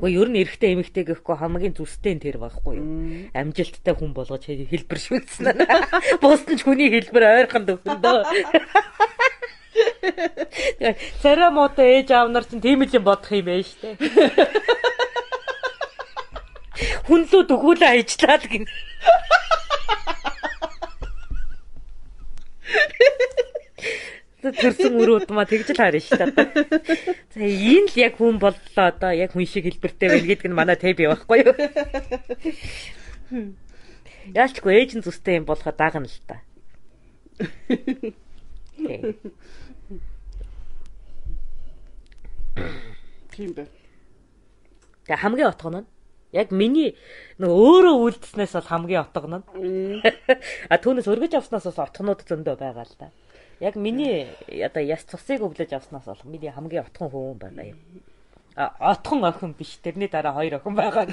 [0.00, 2.86] Уу ер нь эрэгтэй эмэгтэй гэхгүй хамгийн зүстэй нь тэр байхгүй юу?
[3.32, 5.64] Амжилттай хүн болгож хэлбэр шүүлсэн.
[6.22, 8.24] Бусдын ч хүний хэлбэр ойрхон дөхөндөө.
[11.22, 13.96] Царай мото ээж аав нар чинь тийм л юм бодох юм байна штэ.
[17.08, 18.66] Хүнлүү дөхүүлээ ажлаад гин.
[24.42, 26.34] Төрсөн өрөөд маа тэгж л харна шүү дээ.
[27.30, 30.74] За энэ л яг хүн боллоо одоо яг хүн шиг хэлбэртэй байна гэдг нь манай
[30.74, 31.54] тэб явахгүй юу?
[34.34, 36.42] Яалчгүй ээж нь зүстэй юм болохоо дагна л та.
[43.30, 43.64] Тийм бэ.
[45.06, 45.91] Тэг хамгийн отгон нь
[46.32, 46.96] яг миний
[47.36, 50.00] нөгөө өөрөө үлдснээс бол хамгийн отгон нь.
[50.72, 53.12] А түүнээс өргөж авснаас бас отгонууд зөндөө байгаа л да.
[53.60, 54.26] Яг миний
[54.64, 57.78] одоо яс цусыг өвлөж авснаас бол миний хамгийн отгон хүн байгаа юм.
[58.56, 61.06] А отхон охин биш тэрний дараа хоёр охин байгаа.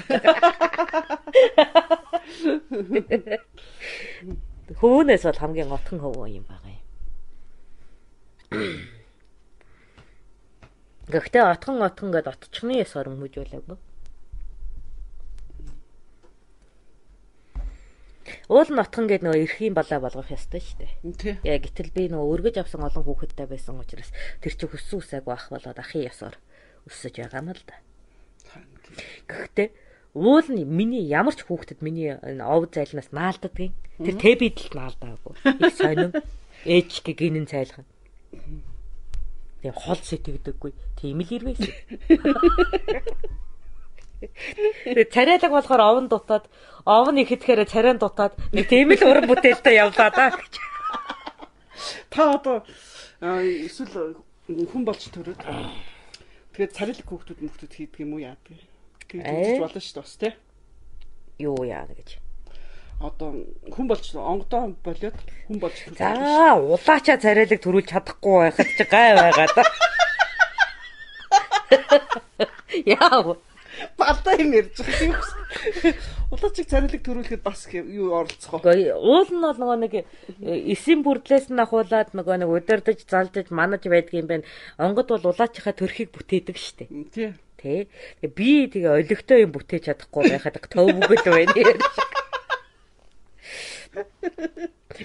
[4.80, 6.80] Хөөнөөс бол хамгийн отхон хөвөн юм байгаа юм.
[11.10, 13.89] Гэхдээ отхон отхон гэд отчны яс орон хүжүүлээгүй.
[18.50, 21.38] Уул нь отхон гэд нөгөө эрхийн балаа болгох ёстой шүү дээ.
[21.46, 24.10] Яа гэтэл би нөгөө өргөж авсан олон хүүхэдтэй байсан учраас
[24.42, 26.34] тэр чи хүссэн үсээгүй ах болоод ахын ясаар
[26.90, 27.78] өссөж байгаа юм л да.
[29.30, 29.68] Гэхдээ
[30.18, 32.10] уул нь миний ямар ч хүүхдэд миний
[32.42, 33.70] ов зайлнаас наалдадгийн
[34.02, 35.34] тэр тэбид л наалдаагүй.
[35.46, 36.10] Их сонин
[36.66, 37.86] ээж гэгнэн цайлах.
[39.62, 40.72] Тэгээ хол сэтгэдэггүй.
[40.98, 41.62] Тийм л ирвэс.
[44.20, 46.44] Тэгээ царайлаг болохоор овн дутаад
[46.84, 50.54] овн ихэхээр царай дутаад нэг тийм л уран бүтээлтэй явлаа да гэж.
[52.12, 52.60] Та одоо
[53.24, 55.40] эсвэл хүн болж төрөөд
[56.52, 58.60] тэгээд царайлаг хүүхдүүд мөхтүүд хийдэг юм уу яадаг.
[59.08, 60.32] Тэгж болно шүү дээ бас тий.
[61.40, 62.20] Юу яана гэж
[63.00, 63.32] одоо
[63.72, 65.16] хүн болж онгодоо болоод
[65.48, 66.12] хүн болж за
[66.60, 69.64] улаачаа царайлаг төрүүлж чадахгүй байхад чи гай байгаа да
[73.00, 73.40] яа
[73.98, 75.16] Балда юм ярьж байгаа юм.
[76.30, 78.94] Улаачиг царилэг төрүүлэхэд бас юу оролцох вэ?
[78.94, 79.94] Уул нь бол нөгөө нэг
[80.42, 84.46] эсийн бүрдлээс нь ахуулаад нөгөө нэг удирдах залдаж манаж байдгийн байна.
[84.78, 86.90] Онгод бол улаачийнхаа төрхийг бүтээдэг штеп.
[87.10, 87.34] Тий.
[87.60, 87.88] Тэ.
[88.24, 91.52] Би тэгээ олигтой юм бүтээж чадахгүй байхад төв бүгэл байна.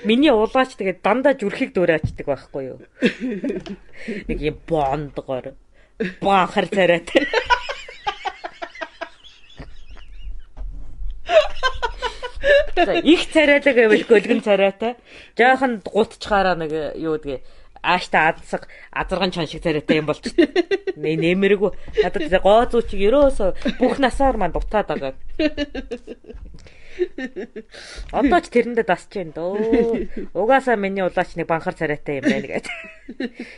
[0.06, 2.80] Миний улаач тэгээд дандаа зүрхийг дөөрөөчдөг байхгүй юу?
[4.30, 5.58] Нэг юм бондгоор
[6.22, 7.26] баахар царайтай.
[13.04, 14.96] Их царайлаг гэвэл гөлгөн царайтай.
[15.38, 17.42] Жохон гутчхаараа нэг юу гэдгийг
[17.86, 20.34] ааштай адсаг азарган чон шиг царайтай юм болч.
[20.98, 21.72] Нэ нэмэргүй.
[22.02, 25.14] Тэр гоо зүүчиг ерөөсө бүх насаар маань дутаад байгаа.
[28.16, 30.32] Одоо ч тэрэндээ дасч байна дөө.
[30.32, 32.72] Угаасаа миний улаач нэг банхар царайтай юм байна гэдэг.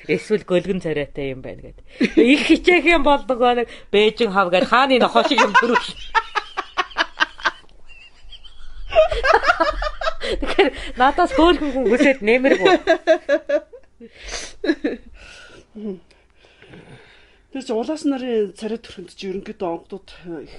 [0.09, 1.85] Эсвэл гөлгөн царайтай юм байна гэдэг.
[2.17, 5.85] Их хичээх юм бол нөгөө нэг Бээжин хав гэдэг хааны нохоо шиг юм дөрөв.
[8.87, 12.75] Тэгэхээр надаас хөөхөн хүн хүсээд нэмэргүй.
[17.51, 20.09] Тэр чи улаас нарын царай төрхөнд чи ерөнхийдөө онгодууд
[20.43, 20.55] их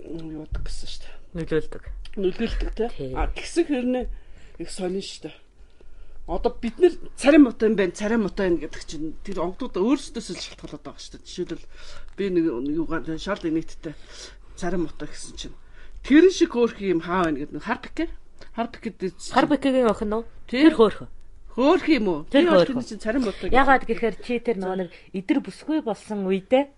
[0.00, 1.14] юудаг гэсэн шүү дээ.
[1.36, 1.84] Нөлөөлдөг
[2.16, 3.12] нөлөөлдөг тий.
[3.12, 4.06] А тэгсэн хэрнээ
[4.58, 5.32] их сонин штэ.
[6.26, 10.28] Одоо бид нэр царай муутай юм байна, царай муутай юм гэдэг чинь тэр онгодууд өөрсдөөс
[10.32, 11.22] л шалтгаалаад байгаа штэ.
[11.22, 11.66] Жишээлбэл
[12.16, 13.94] би нэг юугаар шал инээдтэй
[14.56, 15.56] царай муутай гэсэн чинь
[16.06, 18.08] тэр шиг хөөх юм хаа байна гэдэг харпик
[18.54, 20.24] харпик гэдэг харпикгийн охин уу?
[20.46, 21.10] Тэр хөөх.
[21.58, 22.18] Хөөх юм уу?
[22.30, 23.50] Тэр хөөх чинь царай муутай.
[23.50, 26.70] Ягаад гэхээр чи тэр нөгөө нэг идэр бүсгүй болсон үедээ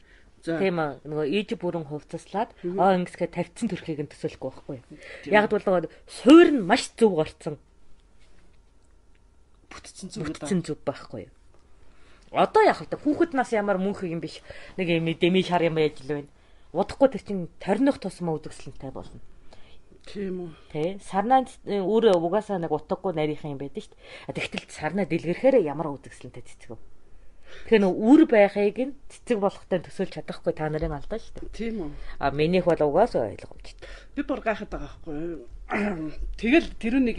[0.44, 4.78] Тийм аа нөгөө ээж бүрэн хувцаслаад аа ингэсгээ тавьцсан төрхийг нь төсөөлөхгүй байхгүй.
[5.34, 7.58] Яг бол нөгөө суур нь маш зөв горцсон.
[9.66, 11.26] Бүтцэн зөв бүтцэн зөв байхгүй.
[12.30, 14.38] Одоо яг л хүүхэд нас ямар мөнх юм биш.
[14.78, 16.30] Нэг юм дэми шар юм яаж л байна.
[16.72, 19.20] Удахгүй тэр чин торних тусмаа үзэсгэлэнтэй болно.
[20.08, 20.50] Тийм үү.
[20.72, 24.36] Тэ сарнаа өөр угаасаа нэг утгагүй нарийнхан юм байдаг шүү дээ.
[24.36, 26.78] Тэгтэл сарнаа дэлгэрхээр ямар үзэсгэлэнтэй цэцгөө.
[27.68, 31.56] Тэгэхээр нөө үр байхыг нь цэцэг болохтой төсөөлж чадахгүй та нарын алдаа шүү дээ.
[31.56, 31.90] Тийм үү.
[32.20, 33.88] А минийх бол угаасаа ойлгомжтой.
[34.16, 35.16] Би бүр гайхаад байгаа байхгүй.
[36.40, 37.18] Тэгэл тэр нэг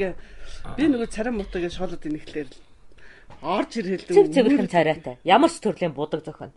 [0.77, 2.49] би нөгөө царай муутай гэж шоолоод инэхлээр
[3.41, 4.13] орж ирэлдэг.
[4.13, 5.15] Цэв цэвэрхэн царайтай.
[5.25, 6.53] Ямар ч төрлийн будаг зохино.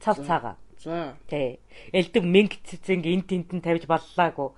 [0.00, 0.56] Цав цаага.
[0.82, 1.14] За.
[1.30, 1.60] Тий.
[1.94, 4.50] Элдэг мэнг цэцэнг эн тентэн тавьж баллаагүй.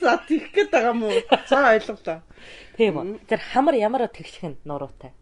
[0.00, 1.12] За тийх гээд байгаа мó.
[1.44, 2.24] За ойлголоо.
[2.76, 3.20] Тийм үү.
[3.28, 5.12] Тэр хамар ямар тэгшхэн нуруутай.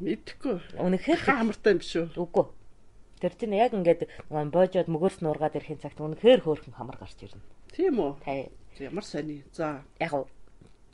[0.00, 0.80] Мэдхгүй.
[0.80, 2.08] Үнэхээр хамартай юм биш үү?
[2.16, 2.46] Үгүй.
[3.20, 7.44] Тэр чинь яг ингээд нөгөө боожоод мөгөөс нуургаад ирэхин цагт үнэхээр хөөрхөн хамар гарч ирнэ.
[7.76, 8.18] Тийм үү?
[8.24, 8.50] Тай.
[8.80, 9.44] Ямар сони.
[9.52, 9.84] За.
[10.00, 10.26] Яг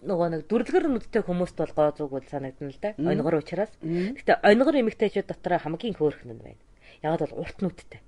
[0.02, 2.94] нөгөө нэг дүрлэгэр нүдтэй хүмүүст бол гоо зүг үл санагдана л да.
[2.98, 3.72] Онигор учраас.
[3.82, 6.62] Гэтэ онигор эмэгтэйчүүд дотор хамгийн хөөрхөн нь байна.
[7.02, 8.00] Яг бол урт нүдтэй.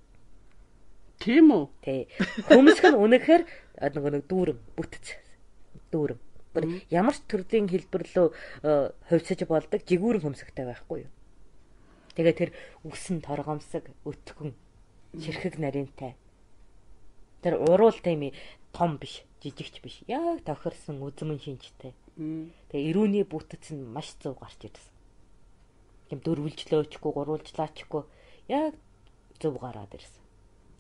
[1.19, 1.65] Тийм үү?
[1.83, 2.07] Тий.
[2.47, 3.43] Хүмүүсх нь үнэхээр
[3.93, 5.19] нөгөө нэг дүүрэн бүтц.
[5.91, 6.19] Дүүрэн.
[6.91, 8.27] Ямар ч төрлийн хэлбэр рүү
[8.65, 11.11] э, хувьсаж болдог жигүүрэн хөмсгтэй байхгүй юу?
[12.19, 12.51] Тэгээ тэр
[12.83, 14.57] үсэн торгомсог, өтгөн,
[15.15, 16.19] ширхэг нарийнтай.
[17.45, 18.35] Тэр уруул тайми
[18.73, 20.03] том биш, жижигч биш.
[20.07, 21.95] Яг тохирсон үзмэн шинжтэй.
[22.71, 24.95] Тэгээ ирүүний бүтэц нь маш зөв гарч ирсэн.
[26.11, 28.03] Тэм дөрвөлжлөөчгүй, гурвуулжлаачгүй
[28.51, 28.75] яг
[29.41, 30.23] зөв гараад ирсэн.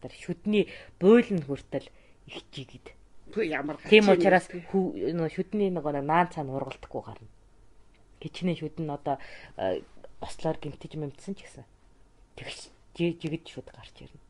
[0.02, 0.64] Тэр шүдний
[1.00, 1.88] буйлын хүртэл
[2.28, 2.92] их жигэд.
[3.36, 7.30] Ямар Тийм учраас шүдний нэг наан цаана ургалдахгүй гарна.
[8.20, 9.16] Кичнээ шүдэн одоо
[9.56, 9.80] э,
[10.20, 11.64] ослоор гимтэж мэмтсэн ч гэсэн
[12.36, 14.20] тэгш жигэж шүд гарч ирнэ.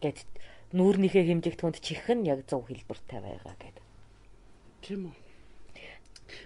[0.00, 0.24] Гэт
[0.74, 3.84] нүүрнийхээ хэмжигт хүнд чих нь яг зөв хэлбэртэй байгаа гэдэг.
[4.82, 5.14] Тийм үү.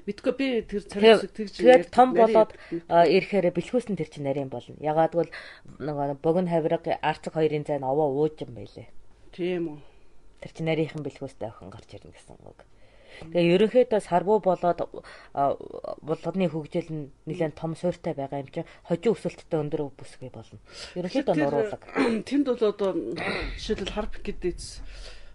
[0.04, 2.52] Мэдгүй би тэр царайсаг тэгж тэгээд том болоод
[2.92, 4.76] ирэхээр бэлхүүс нь тэр чинь нарийн болно.
[4.76, 5.32] Ягаад гэвэл
[5.80, 8.88] нөгөө богино хавирга арцэг хоёрын зайн овоо ууж юм байлээ.
[9.32, 9.78] Тийм үү.
[10.44, 12.60] Тэр чинь нарийнхан бэлхүүстэй охин гарч ирнэ гэсэн үг.
[13.20, 14.80] Тэгээ ерөнхийдөө сарбуу болоод
[16.00, 20.58] булганы хөгжил нь нэлээд том суурьтай байгаа юм чинь хожим өсөлттэй өндөр бүсгүй болно.
[20.96, 21.82] Ерөнхийдөө нуруулаг.
[22.28, 22.90] Тэнд бол одоо
[23.60, 24.62] жишээлбэл харп гэдээц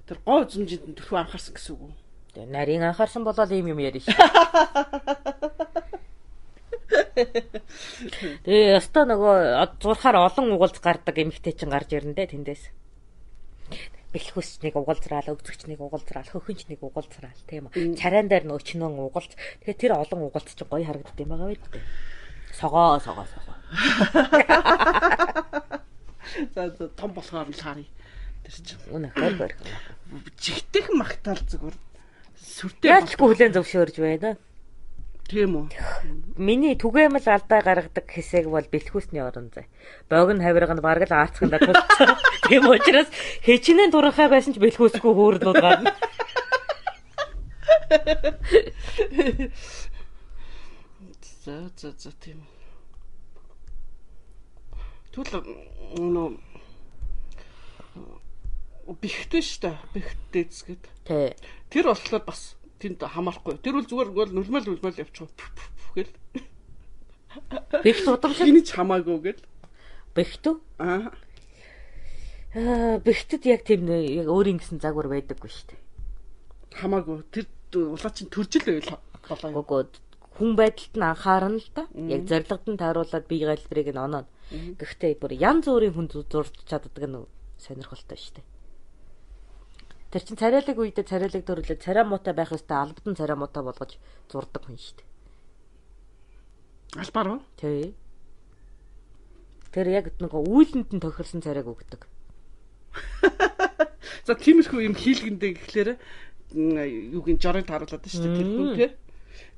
[0.10, 1.93] тэр гоо үзмжинд төрхөө анхаарсан гэсэн үг үү?
[2.34, 4.17] Тэгээ нарийн анхаарсан болоод ийм юм ярина шүү.
[8.45, 9.36] Тэгээ өстой нөгөө
[9.82, 12.63] зурхаар олон угалз гардаг эмэгтэй чинь гарч ирнэ дээ тэндээс
[14.15, 17.99] бэлхүс нэг угалзраал, өвзөгч нэг угалзраал, хөхөнч нэг угалзраал тийм үү.
[17.99, 19.36] Царайн дээр нь өчнөн угалз.
[19.36, 21.63] Тэгэхээр тэр олон угалз чинь гоё харагддаг юм байгаа байд.
[22.56, 23.60] Согоо согоо согоо.
[26.56, 27.91] За том болохоор л харъя.
[28.47, 28.80] Тэр чинь.
[28.95, 29.54] Үнэ хөр бэр.
[30.39, 31.75] Жигтэх магтаал зүгээр.
[32.39, 32.88] Сүртэй.
[32.88, 34.39] Яачгүй хүлэн зөвшөөрж байна.
[35.26, 35.68] Тийм үү.
[36.38, 39.66] Миний түгээмэл алдаа гаргадаг хэсэг бол бэлхүүсний орон зай.
[40.06, 42.14] Богн хавирга нь бараг л аацхандаа тулцсан.
[42.46, 43.10] Тийм учраас
[43.42, 45.98] хэчнээн туранхай байсан ч бэлхүүсгүй хөөрнүүд гарна.
[51.42, 52.46] За за за тийм.
[55.10, 55.26] Түл
[55.98, 56.38] нөө
[59.02, 60.86] бихтэй штэ бихтэйц гэд.
[61.10, 61.34] Тий.
[61.74, 62.54] Тэр болохоор бас
[62.86, 63.58] тэнд хамаарахгүй.
[63.65, 65.34] Тэр үл зүгээр бол нөлмөл нөлмөл явчих
[65.98, 66.13] гэл.
[67.82, 68.45] Бихт удамшил.
[68.45, 69.41] Хинч хамаагүй гэл.
[70.15, 70.56] Бихтүү?
[70.80, 71.12] Аа.
[72.56, 75.82] Аа, бихтэд яг тийм яг өөрийн гэсэн загвар байдаггүй шүү дээ.
[76.80, 77.26] Хамаагүй.
[77.34, 78.95] Тэр улаа чинь төржил байл
[79.28, 79.52] болоо.
[79.60, 79.84] Гүгөө
[80.39, 81.84] хүн байдалд нь анхаарна л да.
[81.91, 84.28] Яг зоригт нь тааруулаад бие галбирыг нь оноод.
[84.52, 87.28] Гэхдээ бүр янз бүрийн хүн зурж чаддаг нь
[87.60, 88.55] сонирхолтой шүү дээ.
[90.15, 93.99] Тэр чин царайлаг үедээ царайлаг төрлөө царай муутай байх ёстой албадан царай муутай болгож
[94.32, 95.08] зурдаг хүн шүү дээ.
[97.04, 97.39] Албаар уу?
[97.60, 97.91] Тий.
[99.75, 102.08] Тэр яг нэг үйлэнд нь тохирсон царайг өгдөг.
[104.23, 105.99] За тиймэрхүү юм хийлгэндээ гэхлээр
[107.12, 108.89] юу гин жорыг тааруулаад шүү дээ тэр хүн тий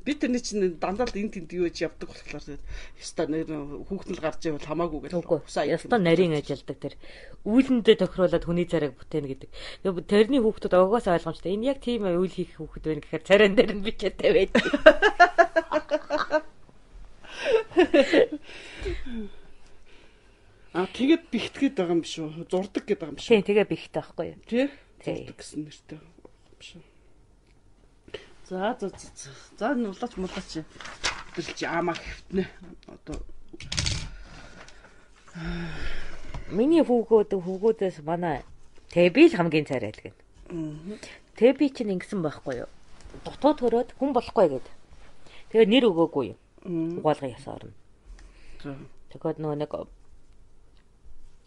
[0.07, 2.55] би тэрний чинь дандаа энэ тэнд юу гэж явдаг болохоор
[2.95, 3.51] ёстой нэр
[3.91, 6.95] хүүхдэл гарч ивэл хамаагүй гэж усаа ёстой нарийн ажилдаг тэр
[7.43, 9.51] үүлэндээ тохируулаад хүний царайг бүтээн гэдэг.
[10.07, 11.59] Тэрний хүүхдүүд огоос ойлгомжтой.
[11.59, 14.63] Энэ яг тийм үйл хийх хүүхд байна гэхээр царайн дээр нь бичээтэй байдаг.
[20.77, 22.47] А тэгээд бихтгэд байгаа юм биш үү?
[22.47, 23.33] Зурдаг гэдэг юм биш үү?
[23.33, 24.37] Тийм, тэгээ бихтэй байхгүй юу?
[24.45, 24.65] Тий?
[25.01, 25.99] Зурдаг гэсэн нэртэй
[26.61, 26.96] биш үү?
[28.49, 29.29] За за за.
[29.59, 30.63] За нуулаач муулаач.
[31.35, 32.47] Тэр чи амаа хэвтнэ.
[32.87, 33.19] Одоо
[36.49, 38.47] Миний хүүгүүд хүүгүүдээс манай
[38.87, 40.15] Тэби л хамгийн царай л гэн.
[41.35, 42.71] Тэби чинь ингэсэн байхгүй юу?
[43.27, 44.67] Дутуу төрөөд хүн болохгүй гэд.
[45.51, 46.39] Тэгээ нэр өгөөгүй юм.
[47.03, 47.75] Угаалгын ясаар нь.
[49.11, 49.71] Тэгээд нөгөө нэг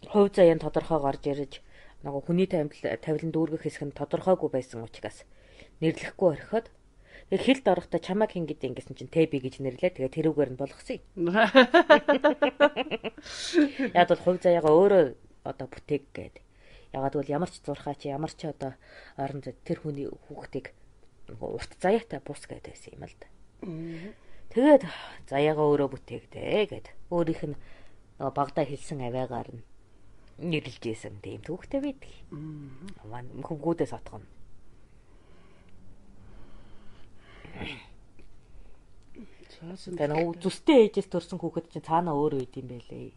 [0.05, 1.53] хувь заяан тодорхой гарч ирж
[2.05, 5.25] нөгөө хүний тавилан дүүргэх хэсэг нь тодорхойгүй байсан учраас
[5.81, 6.69] нэрлэхгүй орхиод
[7.31, 9.95] Тэгээ хилд орохдоо чамаг хин гэдэг ингэсэн чинь Тэби гэж нэрлээ.
[9.95, 10.99] Тэгээ тэрүүгээр нь болгосон.
[13.95, 15.03] Яг бол хувь заяагаа өөрөө
[15.47, 16.43] одоо бүтээг гээд.
[16.91, 18.75] Ягаад бол ямар ч зурхаа чи ямар ч одоо
[19.15, 20.75] орон зай тэр хүний хүүхдийг
[21.39, 23.27] урт заяатай бус гэдэг байсан юм л да.
[24.51, 24.83] Тэгээд
[25.31, 27.55] заяагаа өөрөө бүтээгдээ гээд өөрийнх нь
[28.19, 29.63] багада хэлсэн аваагаар нь
[30.51, 32.11] нэрлж ийсэн тийм түүхтэй байдаг.
[33.07, 34.27] Ман хөвгүүдээс отгоно.
[39.61, 43.13] Тэгээ нэг зүстэй ээжээс төрсэн хүүхэд чинь цаана өөр үйд юм байлээ.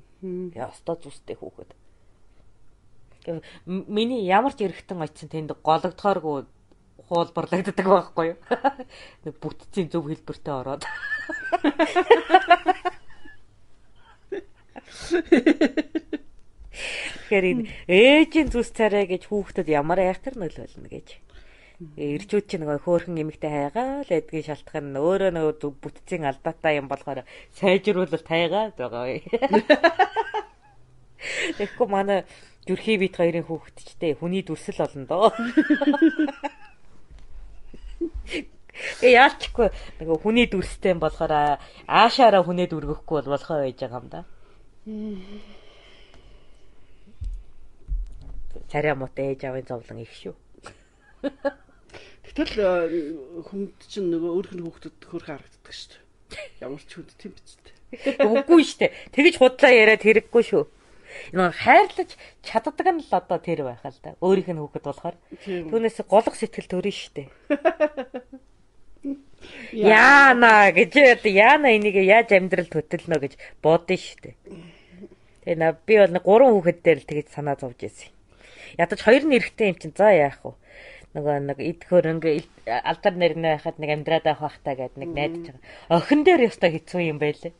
[0.52, 1.72] Тэгээ остоо зүстэй хүүхэд.
[3.64, 6.44] Миний ямар ч эргэтэн очисон тэнд гологдохооргүй
[7.08, 8.38] хуулбарлагддаг байхгүй юу?
[9.24, 10.84] Нэг бүтцийн зөв хэлбэртэй ороод.
[17.24, 21.23] Тэгэхээр энэ ээжийн зүс царай гэж хүүхдэд ямар айхтар нөлөөлнө гэж
[21.96, 26.86] Ирчүүд чинь нөгөө хөөхөн эмэгтэй хайгаа л эдгийн шалтгаан нь өөрөө нөгөө бүтцийн алдаатай юм
[26.86, 27.26] болохоор
[27.58, 29.06] сайжруулалт хайгаа байгаа.
[31.58, 32.24] Тэгэхгүй манай
[32.66, 35.32] зүрхий бит хоёрын хүүхэдчтэй хүний дүрсэл болно доо.
[39.02, 39.68] Э яалчгүй
[39.98, 44.20] нөгөө хүний дүрстэй болохоор аашаараа хүнээ дүргэхгүй бол болохоо байж байгаа юм да.
[48.70, 50.34] Царай муутай ээж авын зовлон их шүү.
[52.34, 53.14] Гэтэл э,
[53.46, 56.02] хүнд чинь нөгөө өөрх нь хүүхдэд хөрх харагддаг шүү
[56.34, 56.66] дээ.
[56.66, 57.74] Ямар ч хүнд тийм биз дээ.
[58.26, 58.92] Үгүй шүү дээ.
[59.14, 60.64] Тэгэж худлаа яриад хэрэггүй шүү.
[61.30, 62.10] Нөгөө хайрлаж
[62.42, 64.18] чаддаг нь л одоо тэр байх л да.
[64.18, 65.16] Өөрийнх нь хүүхэд болохоор.
[65.46, 67.28] Түүнээс голох сэтгэл төрөн шүү дээ.
[69.72, 74.34] Яана гэж яана энийг яаж амьдрал хөтөлнө гэж бодсон шүү дээ.
[75.44, 78.10] Тэгээ на би бол гурван хүүхэд дээр л тэгэж санаа зовж ирсэн.
[78.80, 80.56] Ядаж хоёр нь эрэхтэй юм чинь за яах вэ?
[81.14, 82.30] Нөгөө нэг эд хөрөнгө
[82.66, 85.62] алдар нэрнэ байхад нэг амьдраад авах байхтаа гэд нэг найдаж байгаа.
[85.94, 87.54] Охин дээр ёстой хэцүү юм байлээ.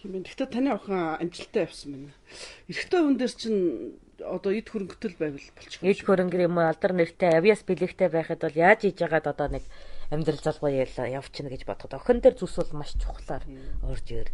[0.00, 0.24] Тийм ээ.
[0.24, 2.16] Гэхдээ таны охин амжилттай явсан байна.
[2.70, 3.60] Эрэгтэй хүн дээр чинь
[4.24, 5.84] одоо эд хөрөнгөтөл байвал болчих.
[5.84, 9.64] Эд хөрөнгө юм уу алдар нэртэй авиас бэлэгтэй байхад бол яаж хийж яагаад одоо нэг
[10.08, 13.44] амьдрал залгуу явчихна гэж бодоход охин дээр зүс бол маш чухлаар
[13.84, 14.32] орж ир.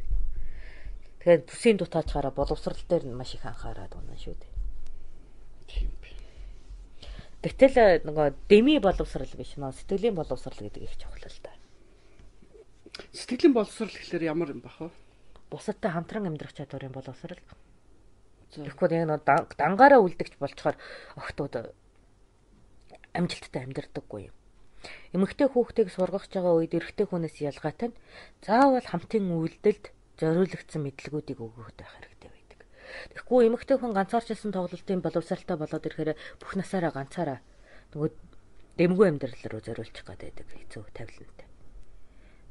[1.25, 4.53] Тэгэхээр төсийн дутаачаараа боловсрал дээр нь маш их анхаарад байна шүү дээ.
[7.45, 11.53] Гэтэл э, нөгөө деми боловсрал биш нөө сэтгэлийн боловсрал гэдэг их чухал л да.
[13.13, 14.89] Сэтгэлийн боловсрал гэхэлэр ямар юм бах вэ?
[15.53, 17.37] Бусадтай хамтран амьдрах чадварын боловсрал.
[18.49, 20.81] Тэгэхгүй яг нөгөө дангаараа үлдэгч болчоор
[21.21, 21.77] охтууд
[23.13, 24.35] амжилттай амьдрдаггүй юм.
[25.13, 27.99] Эмэгтэй хүүхдийг сургах байгаа үед эрэгтэй хүнээс ялгаатай нь
[28.41, 31.93] заавал хамтын үйлдэлд зориулагдсан мэдлэгүүдийг өгөх байх
[33.15, 37.39] Тэгэхгүй эмэгтэй хүн ганцаарчилсан тоглолтын боловсралтай болоод ирэхээр бүх насаараа ганцаараа
[37.95, 38.11] нөгөө
[38.79, 41.49] дэмгүй амьдрал руу зориулчих гээд байдаг хэцүү тавилантай.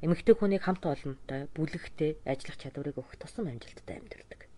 [0.03, 4.51] Эмэгтэй хүнийг хамт олонтой, бүлэгтэй ажиллах чадварыг өгөх тусам амжилттай амьдрдаг.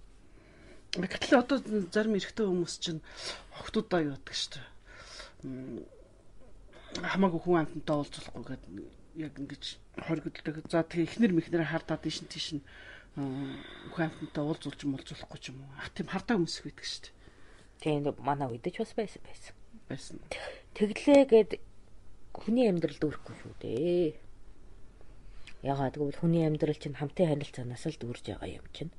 [0.95, 1.57] Гэтэл одоо
[1.91, 3.01] зарим эрэгтэй хүмүүс чинь
[3.59, 4.65] охтуудаа юу гэдэг шүү дээ.
[7.03, 8.71] Хамаагүй хүн амтантай уулзахгүй гэдэг
[9.19, 9.63] яг ингэж
[10.07, 10.55] хоригддаг.
[10.71, 12.63] За тэгээ ихнэр мэхнэр хартаад тийш тийш
[13.15, 13.59] нь
[13.95, 15.71] хүн амьтантай уулзуулж муулзуулахгүй ч юм уу.
[15.79, 17.15] А тийм хардаа хүмүүс их байдаг шүү дээ.
[17.79, 19.53] Тийм манай үед ч бас байсан байсан.
[19.87, 20.17] Байсан.
[20.75, 21.51] Тэглээгээд
[22.35, 24.19] хүний амьдрал дүүрэхгүй шүү дээ.
[25.63, 28.91] Ягаад гэвэл хүний амьдрал чинь хамтын харилцаанаас л дүүрж байгаа юм чинь.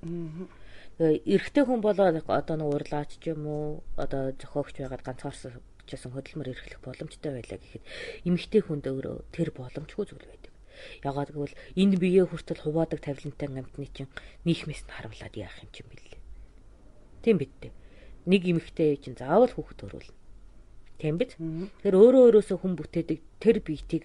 [0.97, 6.11] Тэгээ эрэгтэй хүн болоо одоо нэг урлаач ч юм уу одоо зохиогч байгаад ганцаарсан чсэн
[6.17, 7.85] хөдөлмөр эрхлэх боломжтой байлаа гэхэд
[8.27, 10.56] эмэгтэй хүнд өөрөө тэр боломжгүй зүйл байдаг.
[11.03, 14.13] Ягаад гэвэл энэ бие хүртэл хуваадаг тавилантай амтны чинь
[14.45, 16.21] нийгмээс нь харамлаад яах юм чинь бэлээ.
[17.23, 17.73] Тийм биз дээ.
[18.27, 20.15] Нэг эмэгтэй чинь заавал хүүхэд төрүүлнэ.
[21.03, 21.37] Тийм биз?
[21.83, 24.05] Тэр өөрөө өөрөөсөө хүн бүтээдэг тэр биетийг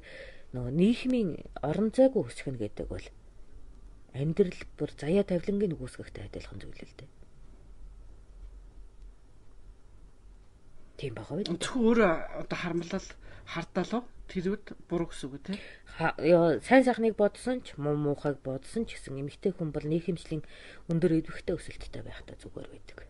[0.52, 1.30] нөгөө нийгмийн
[1.64, 3.08] орон зайгүй өсгөх нь гэдэг бол
[4.12, 7.21] амьдрал бүр заяа тавилангийн үгүйсгөхтэй адилхан зүйл л дээ.
[11.02, 11.50] Тийм байгаа үү?
[11.58, 12.14] Зөвхөн өөрөө
[12.46, 13.10] одоо харамлал
[13.50, 15.58] хардаалаа тэрүүд буруу гэсэн үг тийм.
[15.98, 20.46] Яа сайн сайхныг бодсон ч муу муухайг бодсон ч гэсэн эмэгтэй хүн бол нийгэмшлийн
[20.94, 23.10] өндөр идэвхтэй өсөлттэй байхдаа зүгээр байдаг.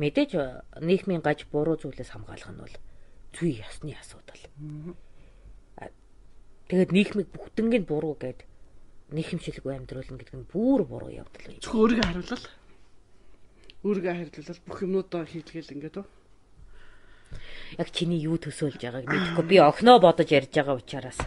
[0.00, 0.32] Мэдээж
[0.80, 2.76] нийгмийн гаж буруу зүйлээс хамгаалах нь бол
[3.36, 4.40] зүй ясны асуудал.
[6.72, 8.48] Тэгээд нийгмийг бүгднийг буруу гэд
[9.12, 11.60] нийгэмшилгүй амьдруулна гэдэг нь бүр буруу явдал байна.
[11.60, 12.46] Зөвхөн өөрийгөө харуулал.
[13.84, 16.06] Өөрийгөө харуулал бүх юмнуудаа хийлгээл ингээд үү?
[17.76, 21.18] Яг чиний юу төсөөлж байгааг мэдэхгүй би огноо бодож ярьж байгаа учраас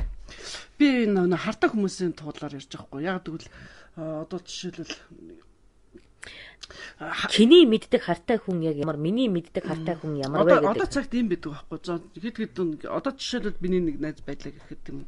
[0.80, 3.48] би энэ хартаа хүмүүсийн туулаар ярьж байгаа хгүй яг тэгвэл
[3.98, 4.96] одоо жишээлбэл
[7.34, 10.72] Чиний мэддэг хартай хүн яг ямар миний мэддэг хартай хүн ямар вэ гэдэг.
[10.72, 11.80] Одоо цагт ийм байдаг байхгүй.
[11.82, 12.54] За хэд хэд
[12.86, 15.00] одоо жишээлбэл миний нэг найз байдлаа гэхэд юм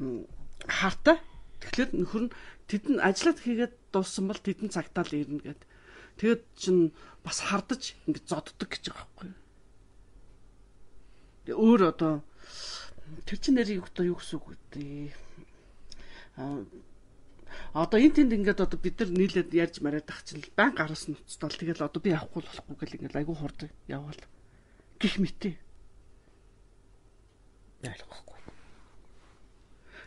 [0.00, 0.26] уу
[0.64, 1.20] хартай.
[1.60, 2.34] Тэгэхээр нөхөр нь
[2.66, 5.62] тэдэн ажиллаад хийгээд дууссан бол тэдэн цагтаа л ирнэ гэд.
[6.18, 9.45] Тэгээд чин бас хардаж ингэ зодддаг гэж байгаа байхгүй
[11.54, 12.24] өөр одоо
[13.26, 15.14] тэр чин нэрийг одоо юу гэсэн үг вэ?
[16.36, 16.64] Аа
[17.72, 21.16] одоо энэ тэнд ингээд одоо бид нар нийлээд ярьж мариад ах чинь байн гараас нь
[21.16, 24.22] уцтал тэгэл одоо би явахгүй болохгүй гэл ингээд айгүй хурд явбал
[25.00, 25.54] гих мэтээ.
[27.84, 28.26] Ялахгүй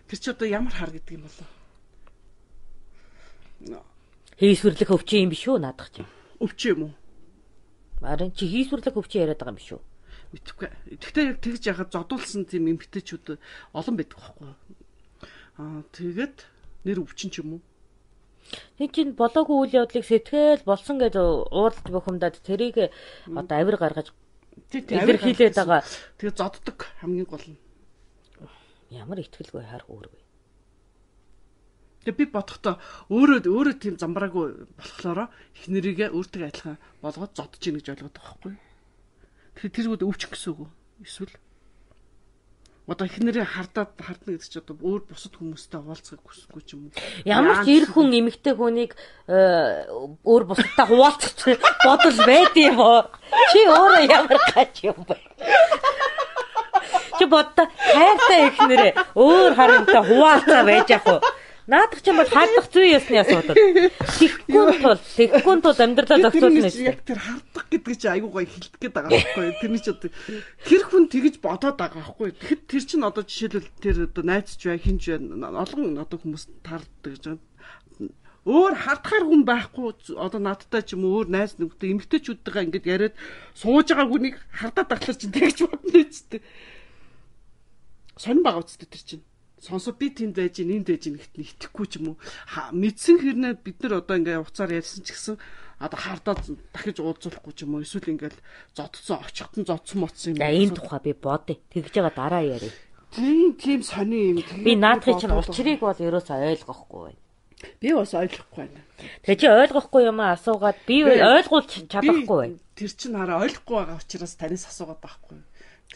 [0.10, 1.48] тэр чи одоо ямар хар гэдэг юм болоо
[4.40, 5.60] хийсвэрлэх өвчин юм биш үү?
[5.60, 6.10] Наадах чинь.
[6.40, 6.94] Өвчин юм уу?
[8.02, 9.82] Харин чи хийсвэрлэх өвчин яриад байгаа юм биш үү
[10.34, 10.70] мэдхгүй.
[11.02, 13.38] Тэгтээ яг тэгж яхад зодуулсан тийм эмгтээчүүд
[13.74, 14.52] олон байдаг байхгүй.
[15.58, 16.38] Аа тэгээд
[16.86, 17.62] нэр өвчин ч юм уу?
[18.78, 22.90] Тэг чинь болоогүй үйл явдлыг сэтгэл болсон гэж уурлж бухимдаад тэрийг
[23.30, 24.10] одоо авир гаргаж
[24.74, 25.82] илэрхийлээд байгаа.
[26.18, 27.60] Тэгээ зоддог хамгийн гол нь.
[28.90, 30.22] Ямар ихтгэлгүй харах үүргүй.
[32.06, 32.82] Тэгээ би бодохдоо
[33.14, 38.34] өөрөө өөрөө тийм замбраагүй болохоор их нэрийгээ өөртөө адилхан болгоод зодож ийн гэж ойлгоод байгаа
[38.40, 38.69] байхгүй.
[39.60, 40.70] Тэгэхээр тэргүүд өвчих гэсэн үг үү?
[41.04, 41.36] Эсвэл
[42.88, 46.88] одоо их нэрээ хардаад хардна гэдэг чинь одоо өөр бусад хүмүүстэй уулзахыг хүсэхгүй ч юм
[46.88, 46.96] уу.
[47.28, 48.96] Ямар ч эр хүн эмэгтэй хүнийг
[49.28, 49.84] э,
[50.24, 53.04] өөр бусадтай хуваалцах бодол байд юм уу?
[53.52, 55.20] Чи өөрөө ямар гач юм бэ?
[57.20, 61.20] Чи бодто хайртай их нэрээ өөр харамтай хуваалцаа байж ах уу?
[61.70, 63.54] Наадах чинь бол хардах зүй ясны асуудал.
[63.54, 66.86] Тэгхгүй тул тэгхгүй тул амьдралаа зохицуулна шүү.
[66.90, 69.48] Яг тэр хардах гэдэг чинь айгүй гоё хэлдэг гээд байгаа байхгүй.
[69.62, 70.10] Тэрний ч одоо
[70.66, 72.34] тэр хүн тэгж бодоод байгаа байхгүй.
[72.42, 75.22] Тэгэхэд тэр чинь одоо жишээлбэл тэр одоо найзч бай хинж бай
[75.62, 77.46] олон одоо хүмүүс таардаг гэж байна
[78.50, 83.16] өөр хардхаар хүн байхгүй одоо надтай ч юм өөр найз нөхдөд эмгтээчүүдтэйгээ ингээд яриад
[83.54, 86.42] сууж байгаа хүнийг хардаад ахлаар чинь тэгж бодно үсттэй.
[88.18, 89.24] Сонь байгаа үсттэй тэр чинь
[89.62, 92.18] сонсоо би тэнд байж ин энд байж ин гэхтэн итгэхгүй ч юм уу
[92.74, 95.36] мэдсэн хэрнээ бид нар одоо ингээ уцаар ярьсан ч гэсэн
[95.80, 96.44] одоо хардаад
[96.76, 98.40] дахиж уулзуулахгүй ч юм уу эсвэл ингээл
[98.76, 100.44] зодцсон очихтон зодсон моцсон юм.
[100.44, 101.56] Энэ тухай би бодъё.
[101.72, 102.76] Тэгж байгаа дараа яриа.
[103.16, 104.44] Тийм тийм сони юм.
[104.64, 107.22] Би наадхыг чинь учрыг бол ерөөсөө ойлгохгүй байна.
[107.80, 108.82] Би бас ойлгохгүй байна.
[109.24, 112.58] Тэгээ чи ойлгохгүй юм аа асуугаад би ойлгуулж чадахгүй байна.
[112.76, 115.40] Тэр чинь хараа ойлгохгүй байгаа учраас танаас асуугаад байхгүй.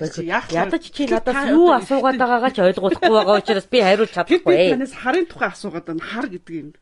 [0.01, 4.55] Ядаж чи надаас юу асуугаад байгаагаа ч ойлгохгүй байгаа учраас би хариулж чадахгүй.
[4.57, 6.01] Би танаас харын тухай асуугаад байна.
[6.01, 6.73] Хар гэдэг юм.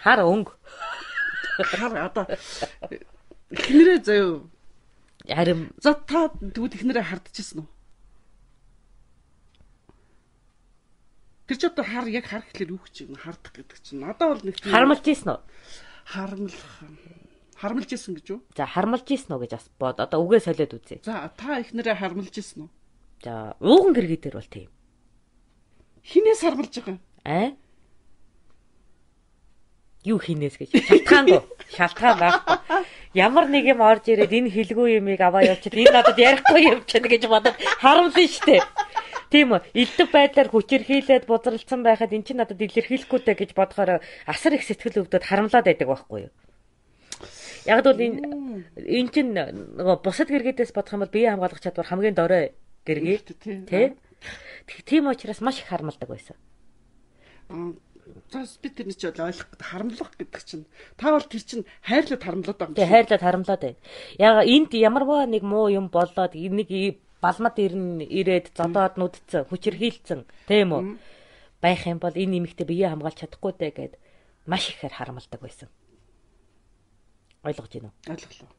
[0.00, 0.56] Хар өнгө.
[1.76, 2.24] Хар одоо
[3.52, 4.48] эхнэрээ заяо.
[5.28, 7.68] Харин за та тэгвэл эхнэрээ хардчихсан уу?
[11.44, 14.44] Тэр ч одоо хар яг хар гэхлээр юу гэж юм хардах гэдэг чинь надад бол
[14.48, 15.40] нэг харамлж ийсэн үү?
[16.08, 16.64] Харамлах
[17.56, 18.40] Харамлж исэн гэж юу?
[18.52, 19.96] За харамлж исэн үү гэж бас бод.
[19.96, 21.00] Одоо үгээ солиод үзье.
[21.00, 22.70] За та ихнэрээ харамлж исэн үү?
[23.24, 24.68] За ууган гэргээ дээр бол тийм.
[26.04, 27.00] Хинээс харамлж байгаа юм?
[27.24, 27.56] Аа?
[30.04, 31.40] Юу хинээс гэж шалтгаангүй.
[31.72, 32.56] Шалтгаан байхгүй.
[33.16, 37.08] Ямар нэг юм орж ирээд энэ хилгүй юмыг аваа явчихад энэ надад ярихгүй юм чинь
[37.08, 38.62] гэж бодоод харамлна штэ.
[39.32, 39.66] Тийм үү.
[39.74, 43.98] Илдэг байдлаар хүчирхийлээд бузралцсан байхад эн чинь надад илэрхийлэхгүй дээ гэж бодохоор
[44.30, 46.32] асар их сэтгэл өвдөд харамлаад байдаг байхгүй юу?
[47.66, 48.18] Яг л энэ
[48.78, 52.54] эн чинь нөгөө бусад гэргээс бодох юм бол бие хамгаалах чадвар хамгийн дорой
[52.86, 53.18] гэргээ
[53.66, 53.86] тий.
[54.86, 56.36] Тийм учраас маш их харамлдаг байсан.
[58.30, 62.70] Зас би тэрний ч ойлгох харамлах гэдэг чинь та бол тэр чинь хайрлаад харамлаад байгаа
[62.70, 62.78] юм шиг.
[62.78, 63.78] Тий хайрлаад харамлаад байна.
[64.18, 66.70] Яг энд ямарваа нэг муу юм болоод нэг
[67.20, 70.82] балмад ирнэ ирээд зодоод нүдцэн хүчрхийлцэн тийм үү
[71.62, 73.94] байх юм бол энэ нэмэгтээ бие хамгаалж чадахгүй дээ гэд
[74.46, 75.68] маш ихээр харамлдаг байсан.
[77.46, 77.94] Ойлгож байна уу?
[78.10, 78.50] Ойлголоо.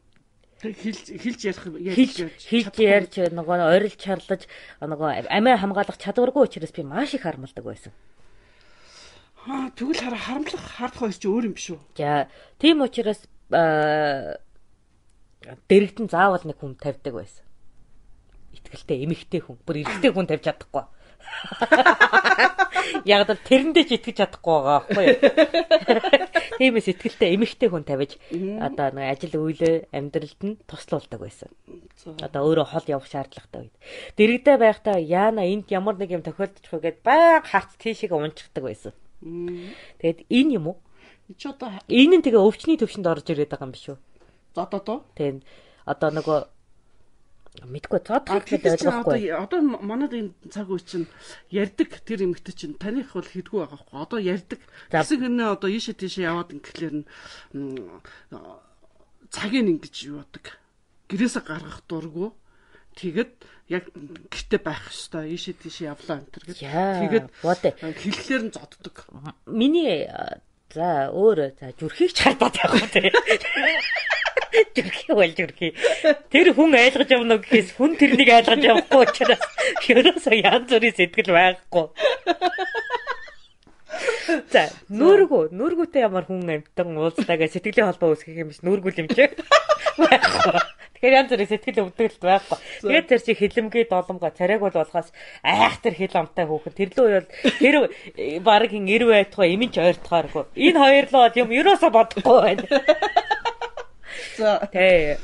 [0.58, 4.48] Хилж хилж ярих ярьж хилж ярьж нөгөө орилж чарлаж
[4.82, 7.94] нөгөө амиа хамгаалах чадваргүй учраас би маш их харамлдаг байсан.
[9.46, 11.80] Аа тэгвэл хараа харамлах хардах хоёр чи өөр юм биш үү?
[12.00, 12.26] За
[12.58, 13.22] тийм учраас
[15.70, 17.46] дэрэгдэн заавал нэг хүн тавьдаг байсан.
[18.58, 19.62] Итгэлтэй эмэгтэй хүн.
[19.62, 20.90] Бүр эрэгтэй хүн тавьж чадахгүй.
[23.06, 25.20] Яг л тэрэндээ ч итгэж чадахгүй байгаа байхгүй юу?
[26.60, 28.18] Тиймээс ихтгэлтэй эмэгтэй хүн тавьж
[28.64, 31.52] одоо нэг ажил үйлээ амьдралд нь туслуулдаг байсан.
[32.24, 33.76] Одоо өөрөө хол явах шаардлагатай үед.
[34.18, 38.94] Дэрэгдээ байхдаа яана энд ямар нэг юм тохиолдчих вэ гэд баян харц тийшээ унцдаг байсан.
[40.02, 40.78] Тэгэд энэ юм уу?
[41.36, 43.98] Чи одоо энэ нь тэгээ өвчний төвшөнд орж ирээд байгаа юм биш үү?
[44.56, 45.00] За одоо доо.
[45.18, 45.44] Тийм.
[45.84, 46.40] Одоо нөгөө
[47.66, 49.34] Мэдгүй цод гэхэд ойлгохгүй.
[49.34, 51.10] Одоо манад энэ цаг үе чинь
[51.50, 53.98] ярддаг тэр эмэгтэй чинь таних бол хэдгүү байгаа хгүй.
[53.98, 54.62] Одоо ярддаг.
[54.94, 57.06] Гэсэн хэрнээ одоо ийшээ тийшээ яваад ингээхлээр нь
[59.34, 60.46] цагийг ингэж юу бодог.
[61.10, 62.30] Гэрээсээ гаргах дурггүй.
[62.98, 63.32] Тэгэд
[63.70, 63.84] яг
[64.32, 66.60] гэрте байх хэвээр ийшээ тийшээ явлаа энэ төр гэж.
[66.62, 68.96] Тэгээд хэлэхлээр нь зоддог.
[69.46, 70.08] Миний
[70.72, 73.12] за өөр за зүрхийг ч хардаад явах тий.
[74.76, 75.72] Жүрхий бол жүрхий.
[76.34, 79.44] Тэр хүн ойлгож явна гэхээс хүн тэрнийг ойлгож явахгүй учраас
[79.92, 81.86] ерөөсөө янз бүрийн сэтгэл байхгүй.
[84.54, 89.26] За, нүргүү, нүргүүтэй ямар хүн амтан уулзтайгаа сэтгэлийн холбоо үүсгэх юм биш нүргүүл юм чи.
[89.98, 92.58] Тэгэхээр янз бүрийн сэтгэл өвдөлт байхгүй.
[92.84, 95.10] Тэгээд тэр чи хилэмгээ доломгоо царайг бол болохоос
[95.46, 97.30] айх тэр хил амтай хүүхэн тэрлүү үе бол
[97.62, 97.76] тэр
[98.44, 100.44] баг хин 90 байтугай эмэнч ойртохооргүй.
[100.58, 102.66] Энэ хоёр л бол юм ерөөсө бодохгүй байна.
[104.72, 105.18] Тэ.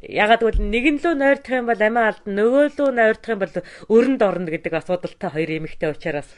[0.00, 3.54] Ягаад гэвэл нэгэн лөө нойрдох юм бол амиа алдна, нөгөө лөө нойрдох юм бол
[3.92, 6.28] өрөнд орно гэдэг асуудалтай хоёр эмэгтэй учраас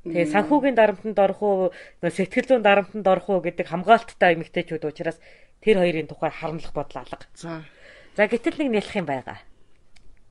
[0.00, 1.68] Тэгээ санхүүгийн дарамтанд орох уу,
[2.00, 5.20] сэтгэл зүйн дарамтанд орох уу гэдэг хамгаалттай эмэгтэйчүүд учраас
[5.60, 7.28] тэр хоёрын тухай харамлах бодол алга.
[7.36, 7.68] За.
[8.16, 9.44] За гэтэл нэг нэлэх юм байгаа.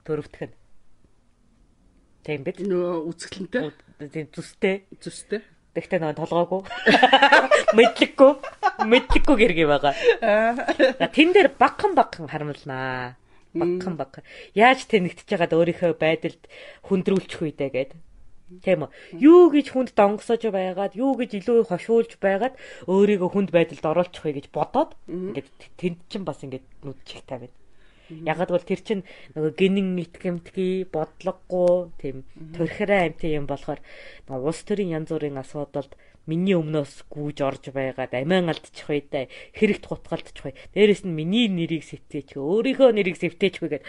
[0.09, 0.57] Төрөвдөх нь.
[2.25, 2.57] Тийм биз?
[2.65, 3.61] Нөө үзэсгэлэнтэй.
[4.09, 4.75] Тийм зүстэй.
[4.97, 5.45] Зүстэй.
[5.77, 6.61] Тэгтээ нөгөө толгоогүй.
[7.77, 8.31] Мэдлэггүй.
[8.89, 9.93] Мэдлэггүй гэрги байгаа.
[11.13, 13.19] Тэн дээр багхан багхан харамлнаа.
[13.53, 14.25] Багхан багхан.
[14.57, 16.41] Яаж тэнэгтэж байгаад өөрийнхөө байдалд
[16.89, 17.91] хүндрүүлчих үедэ гээд.
[18.65, 18.89] Тийм үү.
[19.21, 22.57] Юу гэж хүнд донгосож байгаад, юу гэж илүү хошуулж байгаад
[22.89, 27.53] өөрийгөө хүнд байдалд оруулчих вэ гэж бодоод ингээд тэнд чинь бас ингээд нүд чих тавина.
[28.09, 29.03] Ягаад бол тэр чинь
[29.37, 32.25] нөгөө гинэн итгэмтгий бодлогогүй тийм
[32.57, 33.79] төрхрээ амтын юм болохоор
[34.25, 35.93] нөгөө улс төрийн янз бүрийн асуудалд
[36.29, 39.25] миний өмнөөс гүүж орж байгаад амиан алдчих бай да
[39.57, 40.53] хэрэгт хутгалдчих бай.
[40.77, 43.87] Дээрэс нь миний нэрийг сэвтээч өөрийнхөө нэрийг сэвтээч гэгээд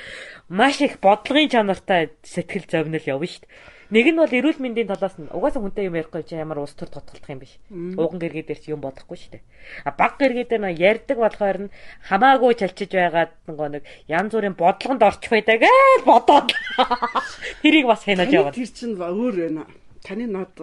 [0.48, 3.52] маш их бодлогын чанартай сэтгэл зовнил явна дээ.
[3.90, 6.94] Нэг нь бол эрүүл мэндийн талаас нь угаасаа хүнтэй юм ярихгүй чи ямар ус төр
[6.94, 7.58] тотголдох юм биш.
[7.74, 9.42] Ууган гэргээ дээр чи юм бодохгүй шүү дээ.
[9.82, 11.74] А баг гэргээ дээр нэг ярьдаг болохоор нь
[12.06, 16.54] хамаагүй чалчиж байгаад нөгөө нэг янз бүрийн бодлогонд орчих байдаг ээ бодоод.
[17.66, 18.54] Тэрийг бас хянаж яваад.
[18.54, 19.66] Тэр чинь өөр байна.
[20.06, 20.54] Таны над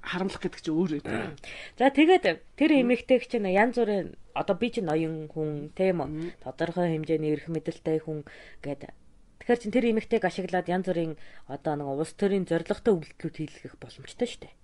[0.00, 1.36] харамлах гэдэг чинь өөр байна.
[1.76, 6.40] За тэгээд тэр эмэгтэйг чинь янз бүрийн одоо би чинь ноён хүн тийм үү?
[6.40, 8.24] Тодорхой хэмжээний эрх мэдэлтэй хүн
[8.64, 8.96] гэдэг
[9.42, 11.18] Тэгэхээр чин тэр эмэгтэйг ашиглаад янз бүрийн
[11.50, 14.54] одоо нэг улс төрийн зоригтой үйлдэлүүд хийлгэх боломжтой шүү дээ.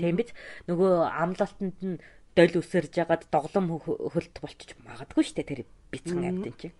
[0.00, 0.32] Тийм биз?
[0.64, 2.00] Нөгөө амлалтанд нь
[2.32, 5.60] доль үсэрж ягаад доглом хөлт болчих магадгүй шүү дээ тэр
[5.92, 6.76] бицэн амьтан чинь.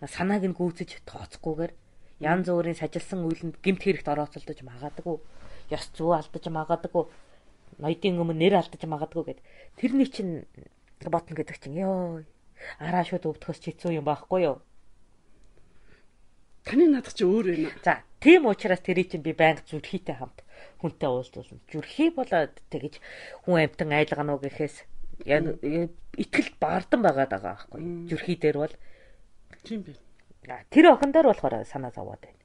[0.00, 1.72] Санааг нь гүйцэж тооцохгүйгээр
[2.24, 5.20] янз бүрийн сажилсан үйлэнд гимт хэрэгт орооцолдож магадгүй.
[5.70, 7.04] Ёс зүй алдаж магадгүй.
[7.78, 9.40] Ноёдын өмнө нэр алдаж магадгүй гэд.
[9.76, 10.48] Тэрний чинь
[11.04, 12.24] ботно гэдэг чинь ёо
[12.78, 14.56] араа шууд өвдөхөс ч хэцүү юм байхгүй юу?
[16.64, 17.70] Таны надах чи өөр байна.
[17.82, 20.46] За, тийм учраас тэрий чинь би байнга зүрхийтэй хамт
[20.78, 21.58] хүнтэй уулзуулна.
[21.70, 23.02] Зүрхий болоод тэгэж
[23.46, 24.86] хүн амтан айлгануу гэхээс
[25.26, 27.80] итгэл баардан байгаад байгаа байхгүй.
[28.10, 28.74] Зүрхий дээр бол
[29.62, 29.94] тийм би.
[30.70, 32.40] Тэр охин дээр болохоор санаа зовоод байна.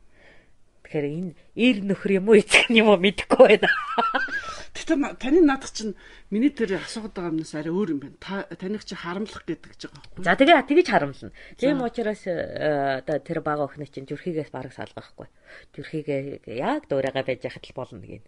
[0.86, 3.70] Тэгэхээр энэ ир нөхөр юм уу эцэг юм уу мэдэхгүй байна.
[4.76, 5.95] Гэтэ таны наадах чинь
[6.32, 8.18] миний тэр асуугаад байгаа юмнаас арай өөр юм байна.
[8.20, 10.24] Та таних чи харамлах гэдэг ч байгаа байхгүй.
[10.26, 11.32] За тэгээ тэгэж харамлна.
[11.55, 15.28] Тийм учраас э, одоо тэр бага охины чинь зүрхийгээс бараг салгахгүй.
[15.76, 18.24] Зүрхийгээ яг дуурайгаа байж яхад л болно гин.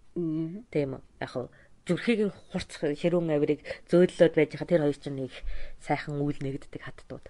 [0.71, 1.49] Тийм яг хав
[1.89, 5.33] зүрхийг нь хурцх ширүүн авирыг зөөллөд байж хаа тэр хоёр чинь нэг
[5.81, 7.25] сайхан үйл нэгддэг хаттууд.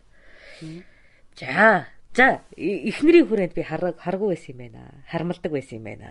[1.40, 4.82] За За эхнэрийн хүрээнд би харгуу байсан юм байна.
[5.08, 6.10] Хармалдаг байсан юм байна.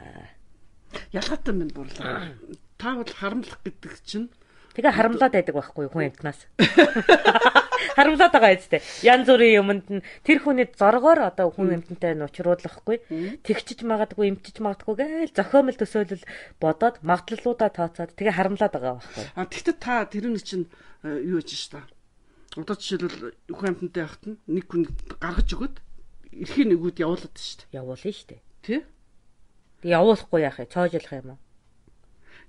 [1.12, 2.38] Ялгаатай минь бурлаа.
[2.78, 4.30] Та бол харамлах гэдэг чинь
[4.78, 6.46] тэгээ харамлаад байдаг байхгүй хүн амтнаас.
[7.98, 8.82] Харамлаад байгаа үстэй.
[9.02, 13.02] Ян зүрийн юмд нь тэр хүний зоргоор одоо хүн амтнтай нь учруулахгүй.
[13.42, 16.22] Тэгчиж магадгүй, эмчиж магадгүй гээл зохиомл төсөөлөл
[16.62, 19.24] бодоод магадлалуудаа тооцоод тэгээ харамлаад байгаа байхгүй.
[19.34, 20.70] А тэгтээ та тэрний чинь
[21.02, 21.86] э, юу гэж шүү дээ.
[22.62, 24.82] Одоо жишээлбэл хүн амтнтай байхад нэг хүн
[25.18, 25.76] гаргаж өгöd
[26.38, 27.74] эрхийн нэгүүд явуулаад шүү дээ.
[27.82, 28.40] Явуулна шүү дээ.
[28.62, 28.80] Тий?
[29.82, 30.70] Тэг явуулахгүй яах вэ?
[30.70, 31.38] Цоожлох юм уу?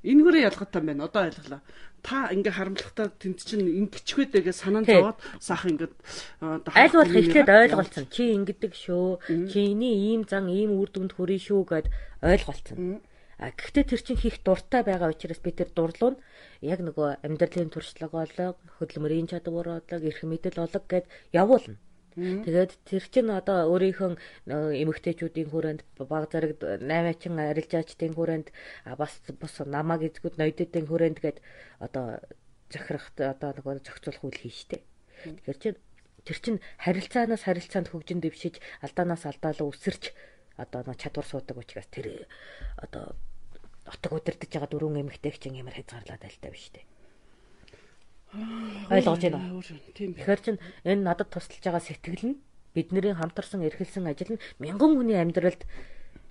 [0.03, 1.05] Энэгээрээ ялгаатай байна.
[1.07, 1.61] Одоо ойлголоо.
[1.99, 5.93] Та ингээ харамлахтаа тэнд чинь ингэчгээд тэгээ санаан зовоод саах ингээд
[6.39, 8.07] аль болох эхлээд ойлголцсон.
[8.07, 9.19] Чи ингэдэг шүү.
[9.51, 11.87] Чиний ийм зан ийм үр дүнд хүрэн шүү гэд
[12.23, 13.03] ойлголцсон.
[13.39, 16.21] А гэхдээ тэр чинь хийх дуртай байгаа учраас би тэр дурлуу нь
[16.63, 21.79] яг нөгөө амьдралын туршлага олог, хөдөлмөрийн чадвар олог, эрх мэдэл олог гэд явуулна.
[22.15, 24.17] Тэгээд тэр чин одоо өөрийнхөө
[24.49, 28.47] эмэгтэйчүүдийн хүрээнд баг зэрэг 8-чин арилжаачдын хүрээнд
[28.97, 31.37] бас бас намаг эзгүүд ноёдын хүрээнд гээд
[31.79, 32.19] одоо
[32.73, 34.77] захирахт одоо нөгөө зохицуулах үйл хийн штэ.
[35.23, 35.75] Тэгэхээр чин
[36.25, 40.13] тэр чин харилцаанаас харилцаанд хөгжин дэвшиж алдаанаас алдаалаа үсэрч
[40.57, 42.27] одоо нөгөө чадвар суудаг учраас тэр
[42.77, 43.15] одоо
[43.85, 46.88] отог удирдах байгаа дөрвөн эмэгтэйг чин ямар хязгаарлаад альтай биш штэ.
[48.33, 49.63] Ойлгож байна уу?
[49.63, 52.39] Тэгэхээр чин энэ надад тусалж байгаа сэтгэл нь
[52.77, 55.65] бидний хамтарсан эрхэлсэн ажил нь мянган хүний амьдралд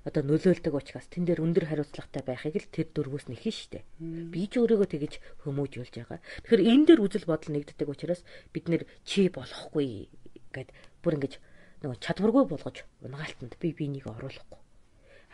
[0.07, 3.83] одоо нөлөөлдөг учраас тэн дээр өндөр хариуцлагатай байхыг л тэр дөрвөөс нэхин штэ.
[3.99, 6.23] Би ч өөрийгөө тэгэж хүмүүжүүлж байгаа.
[6.47, 8.23] Тэгэхээр энэ дээр үзэл бодол нэгддэг учраас
[8.55, 10.09] бид нэр чи болохгүй
[10.55, 10.71] гэд
[11.03, 11.35] бүр ингэж
[11.83, 14.61] нөгөө чадваргүй болгож унгаалтанд би биенийг оруулахгүй.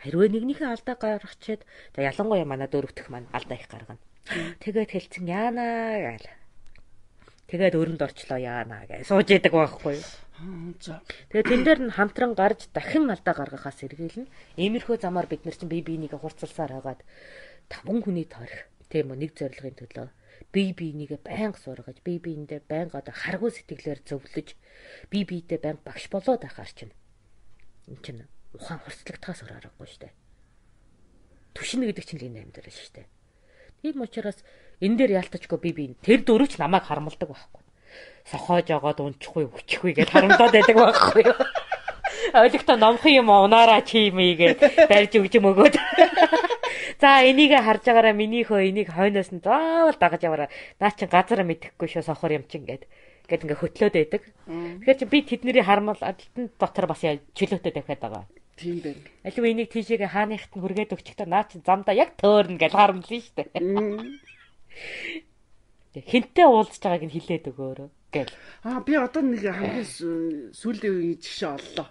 [0.01, 1.61] Хэрвээ нэгнийхээ алдаа гаргачаад
[1.95, 4.01] ялангуяа манай дөрөвдөх маань алдаа их гаргана.
[4.59, 6.27] Тэгээд хэлцэн яанаа гээл
[7.45, 10.05] Тэгээд өрөнд орчлоо яана гэж сууж яадаг байхгүй юу.
[10.81, 10.99] За.
[11.29, 14.27] Тэгээд тэн дээр нь хамтран гарч дахин алдаа гаргахаас эргэлнэ.
[14.57, 17.01] Иймэрхүү замаар бид нар чинь бие биенийгээ хурцлсаар хагаад
[17.69, 20.07] таван хүний торих тийм үү нэг зорилгын төлөө
[20.51, 24.47] бие биенийгээ байнга сургаж бие биендээ байнга одоо харгуу сэтгэлээр зөвлөж
[25.11, 26.93] бие биедээ байнга багш болоод байхаар чинь
[27.87, 30.13] эн чинь ухаан хурцлагдахаас өөр аргагүй шүү дээ.
[31.55, 33.07] Түшин гэдэг чинь энэ амьдрал шүү дээ.
[33.83, 34.39] Тийм учраас
[34.81, 37.61] энэ дээр яалтачгүй би би тэр дөрөвч намайг харамлдаг байхгүй.
[38.25, 41.39] Сохоож огоод унчихгүй өчхгүй гэж харамлаад байдаг байхгүй юу.
[42.41, 45.75] Ойлгохтой номхон юм унаараа чи юм ийгээ барьж өгч юм өгөөд.
[47.01, 50.49] За энийг харж байгаараа минийхөө энийг хойноос нь заавал дагаж яваараа.
[50.79, 52.87] Наа чин газар мэдэхгүй шүү сохор юм чин гээд.
[53.29, 54.23] Гэт ингээ хөтлөөд байдаг.
[54.47, 58.25] Тэгэхээр чи би тэдний хармал адилтан дотор бас чөлөөтэй тавиад байгаа.
[58.55, 59.01] Тийм байна.
[59.27, 63.35] Аливаа энийг тийшээгээ хааныхт нь хүргээд өгчихдөө наа чин замдаа яг төөрнө гэж харамлсан шүү
[63.35, 64.24] дээ.
[65.95, 68.35] Хинтээ уулзж байгааг нь хилээд өгөөрөө гэл.
[68.63, 69.87] Аа би одоо нэг хамгийн
[70.55, 71.87] сүүлийн үеийн жишээ оллоо.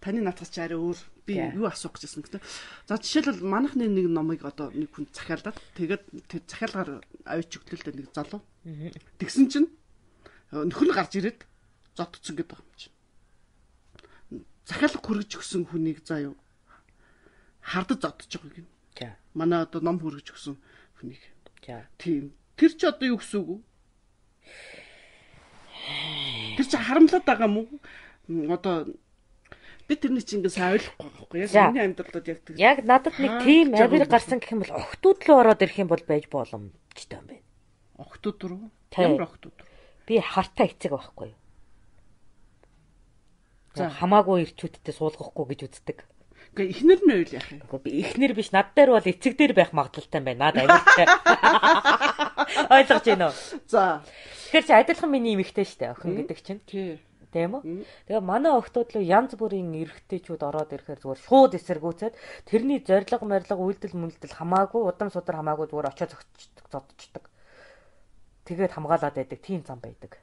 [0.00, 1.00] Таны натгас ч арай өөр.
[1.26, 2.42] Би юу асуух гэжсэн гэдэг.
[2.86, 6.90] За жишээлбэл манайхны нэг номыг одоо нэг хүн захиалаад тэгээд тэр захиалгаар
[7.24, 8.40] авч өглөлдөө нэг залуу.
[9.18, 9.68] Тэгсэн чинь
[10.52, 11.40] нөхөр нь гарч ирээд
[11.98, 12.94] зодцсон гэдэг юм чинь.
[14.68, 16.36] Захиалга хүргэж өгсөн хүнийг заа юу
[17.66, 18.68] хардаж байгаа юм.
[18.94, 19.16] За.
[19.34, 20.54] Манай одоо ном хүргэж өгсөн
[21.02, 21.22] хүнийг.
[21.64, 21.86] За.
[21.98, 22.32] Тийм.
[22.56, 23.58] Тэр чи одоо юу гэсэн үг вэ?
[26.56, 27.64] Тэр чи харамлаад байгаа мó?
[28.52, 28.96] Одоо
[29.86, 33.44] би тэрний чи ингэ сайн ойлгохгүй байхгүй яг миний амьдралд яг тэр яг надад нэг
[33.46, 37.26] тийм авир гарсан гэх юм бол охтууд руу ороод ирэх юм бол байж боломжтой юм
[37.30, 37.44] байна.
[38.02, 38.70] Охтууд руу?
[38.98, 39.68] Ямар охтууд руу?
[40.10, 41.38] Би хартаа эцэг байхгүй юу?
[43.78, 46.02] За хамаагүй ирчүүдтэй суулгахгүй гэж үздэг.
[46.56, 47.60] Гэхдээ ихнэр нь үйл яах юм?
[47.84, 50.48] Би ихнэр биш над дээр бол эцэг дээр байх магадлалтай байна.
[50.48, 51.06] Наад авиртай.
[52.80, 53.36] Ойлгож байна уу?
[53.68, 54.00] За.
[54.48, 56.64] Тэгэхээр чи адилхан миний эмэгтэй штэ охин гэдэг чинь.
[56.64, 56.96] Тий.
[57.28, 57.84] Тийм үү?
[58.08, 62.14] Тэгээ манай охтууд руу янз бүрийн эрэгтэйчүүд ороод ирэхээр зүгээр шууд эсэргүүцээд
[62.48, 66.08] тэрний зориг морилго үйлдэл мүлдэл хамаагүй удам судар хамаагүй зүгээр очоо
[66.72, 67.28] зодчдаг.
[68.48, 70.16] Тэгээд хамгаалаад байдаг тийм зам байдаг.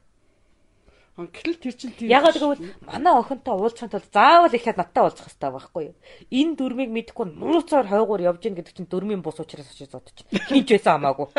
[1.14, 2.10] Гэтэл тэр чинь тийм.
[2.10, 5.96] Ягаад гэвэл манай охинтой уулзахын тулд заавал ихээд надтай уулзах хэрэгтэй байхгүй юу?
[6.34, 10.26] Энэ дүрмийг мэдхгүй нууцаар хойгоор явж гин гэдэг чинь дүрмийн бус учраас очиж зодчих.
[10.50, 11.30] Хинч байсан хамаагүй.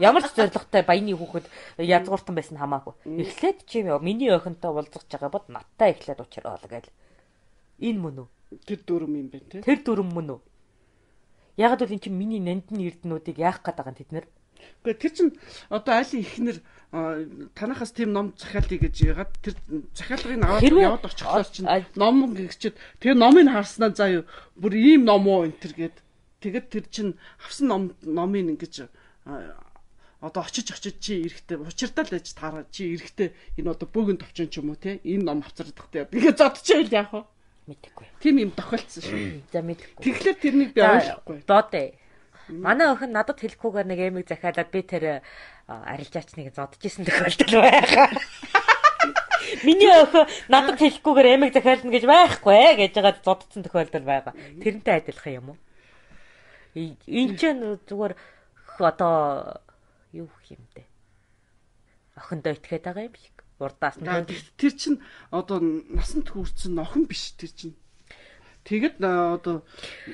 [0.00, 1.52] Ямар ч зоригтой баяны хүүхэд
[1.84, 2.96] язгууртан байсан хамаагүй.
[3.20, 6.88] Эхлээд чи миний охинтой уулзах байгаа бод надтай эхлээд уучраа бол гээл.
[7.84, 8.28] Энэ мөн үү?
[8.64, 9.60] Тэр дүрм юм байна те.
[9.60, 10.40] Тэр дүрм мөн үү?
[11.60, 14.26] Ягд бол эн чинь миний нандин эрдэнүүдийг яах гээд байгаа юм тэд нэр.
[14.84, 15.32] Гэхдээ тэр чинь
[15.68, 16.58] одоо айлын ихнэр
[17.54, 19.54] танахаас тийм ном захиалъя гэж ягаад тэр
[19.94, 24.24] захиалгыг аваад яваад очихлоор чинь ном гихчэд тэр номыг харснаа заа юу?
[24.58, 25.96] Бүр ийм ном уу энэ төр гээд.
[26.42, 28.90] Тэгэд тэр чинь авсан ном номыг ингэж
[30.20, 34.50] одоо очиж очиж чи эрэхтэй учиртаа л ээж таараа чи эрэхтэй энэ одоо бөөгөн товчон
[34.52, 37.22] ч юм уу те энэ ном авцардах те ингээ зодчихвэл яах вэ?
[37.70, 38.06] Мэдэхгүй.
[38.20, 39.46] Тийм юм тохиолдсон шүү.
[39.54, 40.02] За мэдэхгүй.
[40.02, 41.38] Тэгэхээр тэрнийг би ойлгохгүй.
[41.46, 41.70] доод
[42.50, 45.04] манай охин надад хэлэхгүйгээр нэг эмиг захиалаад би тэр
[45.66, 48.08] арилжаачныг зодж исэн тохиолдол байгаа
[49.64, 54.34] Миний охин надад хэлэхгүйгээр эмиг захиална гэж байхгүй ээ гэж байгаа зодцсон тохиолдол байгаа.
[54.62, 55.58] Тэрнтэй адилхан юм уу?
[56.76, 57.50] Энд ч
[57.88, 58.14] зүгээр
[58.78, 59.60] одоо
[60.12, 60.86] юу юм бэ?
[62.16, 63.36] Охиндоо итгээд байгаа юм шиг.
[63.58, 64.06] Урдаас нь.
[64.56, 67.72] Тэр чин одоо насанд хүрсэн охин биш тэр чин.
[68.60, 69.64] Тэгэд одоо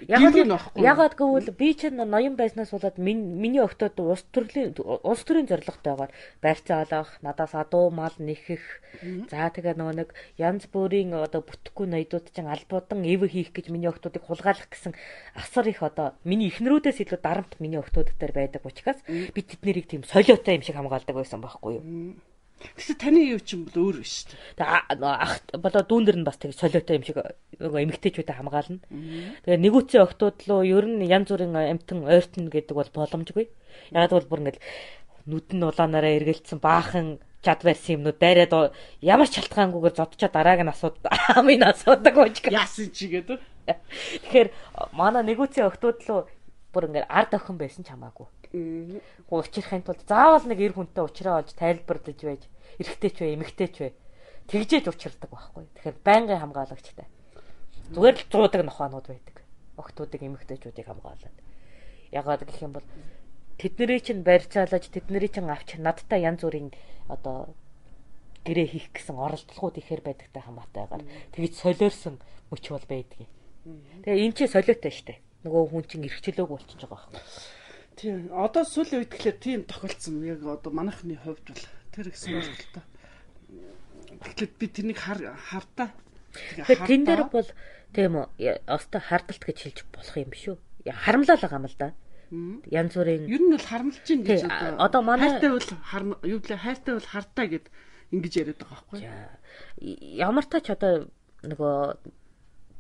[0.07, 6.87] ягаад гэвэл би чинь ноён байснаас болоод миний октод улс төрлийн улс төрийн зорилготойгоор байрцаа
[6.87, 8.63] олох, надаас адуу мал нэхэх.
[9.31, 13.91] За тэгээ нөгөө нэг янз бүрийн одоо бүтэхгүй ноёдууд чинь албуудан эв хийх гэж миний
[13.91, 14.95] октодыг хулгайлах гэсэн
[15.35, 20.07] асар их одоо миний эхнэрүүдээс илүү дарамт миний октод дээр байдаг учраас би тэднийг тийм
[20.07, 21.85] солиотой юм шиг хамгаалдаг байсан байхгүй юу?
[22.75, 24.99] Тэгвэл таны юу ч юм бол өөр биш шүү дээ.
[25.07, 27.19] Ах болоо дүүндэр нь бас тэг солиотой юм шиг
[27.63, 28.83] нөгөө эмгтээчүүдэд хамгаална.
[29.47, 33.47] Тэгээ нэгүцэн октод руу ер нь янз бүрийн амтан ойртно гэдэг бол боломжгүй.
[33.95, 34.65] Яг бол бүр ингээл
[35.31, 40.73] нүд нь улаанаараа эргэлцсэн баахан чад байсан юмнууд дайраад ямар ч шалтгаангүйгээр зодчоо дарааг нь
[40.75, 40.99] асууд
[41.39, 42.43] амын асуудаг байж.
[42.51, 43.39] Яасан чи гэдэг.
[44.27, 44.49] Тэгэхээр
[44.99, 46.27] манай нэгүцэн октод руу
[46.75, 48.27] бүр ингээл ард охин байсан ч хамаагүй
[49.31, 52.43] Учрахын тулд заавал нэг эр хүнтэй уулзраа олж тайлбарлаж байж
[52.79, 53.93] эрэгтэй ч бай, эмэгтэй ч бай.
[54.47, 55.65] Тэгжээж учирдаг байхгүй.
[55.75, 57.07] Тэгэхээр байнгын хамгаалагчтай.
[57.91, 59.37] Зүгээр л зуудаг нохоонууд байдаг.
[59.79, 61.37] Охтуудыг эмэгтэйчүүдийг хамгаалаад.
[62.15, 62.87] Ягаад гэх юм бол
[63.59, 66.71] тэднэрийг чинь барьцаалаж тэднэрийг чинь авч надтай янз бүрийн
[67.11, 67.55] одоо
[68.47, 71.03] гэрээ хийх гэсэн оролдлогууд ихээр байдагтай хамаатайгаар
[71.35, 73.31] тэгж солиорсон мөч бол байдгийг.
[74.07, 75.19] Тэгээ эн чинь солиотой штэ.
[75.43, 77.23] Нөгөө хүн чинь эргчлөөг болчихж байгаа байхгүй.
[77.99, 78.31] Тийм.
[78.31, 80.23] Одоо сүүлийн үед тэгэхээр тийм тохиолдсон.
[80.23, 81.65] Яг одоо манайхны хувьд бол
[81.97, 82.85] тэр их сонирхолтой.
[84.21, 85.97] Тэгэхээр би тэрнийг хартаа.
[86.37, 87.49] Тэгэхээр тэн дээр бол
[87.97, 88.61] тийм үү.
[88.69, 90.61] Остой хардалт гэж хэлж болох юм биш үү?
[90.93, 91.97] Харамлал байгаа юм л да.
[92.69, 94.77] Янз бүрийн Ер нь бол харамлж чинь гэж одоо.
[94.77, 97.67] Одоо манай хайртай бол юу гэлээ хайртай бол хартаа гэд
[98.13, 99.01] ингэж яриад байгаа байхгүй.
[100.21, 101.09] Ямар тач одоо
[101.47, 101.97] нөгөө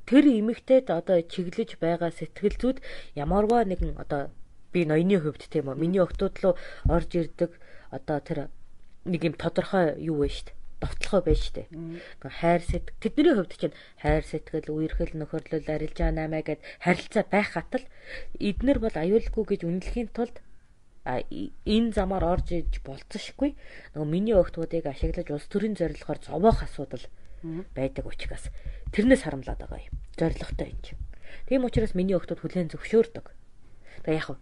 [0.07, 2.79] тэр эмэгтэйд одоо чиглэж байгаа сэтгэл зүйд
[3.15, 4.31] ямарваа нэгэн одоо
[4.75, 6.55] би ноёны хувьд тийм үү миний октод руу
[6.87, 7.55] орж ирдэг
[7.91, 8.39] одоо тэр
[9.07, 11.73] нэг юм тодорхой юу вэ штт довтлохоо байж штэ.
[12.21, 17.85] Хайр сэт тэдний хувьд чинь хайр сэтгэл, үерхэл, нөхөрлөл, арилжаа намаа гэд харилцаа байх хатал
[18.37, 20.37] эднэр бол аюулгүй гэж үнэлэхийн тулд
[21.07, 23.55] а энэ замаар орж иж болцсошгүй
[23.95, 27.07] нөгөө миний өгтгүүдийг ашиглаж улс төрийн зорилгоор зовоох асуудал
[27.73, 28.51] байдаг учраас
[28.91, 29.95] тэрнээс харамлаад байгаа юм.
[30.19, 31.01] Зорилготой юм чинь.
[31.47, 33.27] Тийм учраас миний өгтүүд хүлэн зөвшөөрдөг.
[34.03, 34.35] Тэгээ яг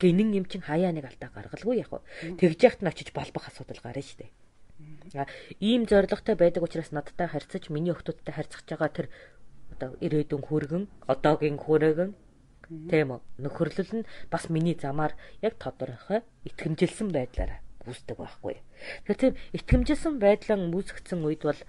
[0.00, 1.90] гинэн юм чин хаяа нэг алдаа гаргалгүй яг
[2.40, 4.32] тэгж яхад нь очиж балбах асуудал гарна шүү дээ.
[5.60, 9.06] Ийм зоригтой байдаг учраас надтай харьцаж миний өгтүүдтэй харьцаж байгаа тэр
[9.72, 12.12] одоо ирээдүйн хүргэн одоогийн хүргэн
[12.66, 13.20] Тийм үү.
[13.46, 18.58] Нөхөрлөл нь бас миний замаар яг тодорхой итгэмжилсэн байдлаар үүсдэг байхгүй.
[19.06, 21.60] Тэгэхээр тийм итгэмжилсэн байдлаа үүсгэсэн үед бол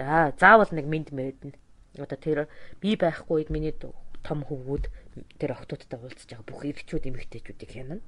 [0.00, 1.52] аа заавал нэг мэд мэднэ.
[2.00, 2.38] Одоо тэр
[2.80, 4.88] би байхгүй үед миний том хөвгүүд
[5.38, 8.02] тэр охтуудтай уулзж байгаа бүх эргчүүд эмэгтэйчүүдийг хянана.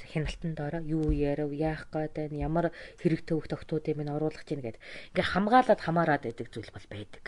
[0.00, 2.66] хяналтан доороо юу ярав яах гээд байна ямар
[3.00, 4.80] хэрэг төвөгт охтуудыг минь оруулах чинь гээд
[5.12, 7.24] ингээ хамгаалаад хамаарад байдаг зүйл бол байдаг.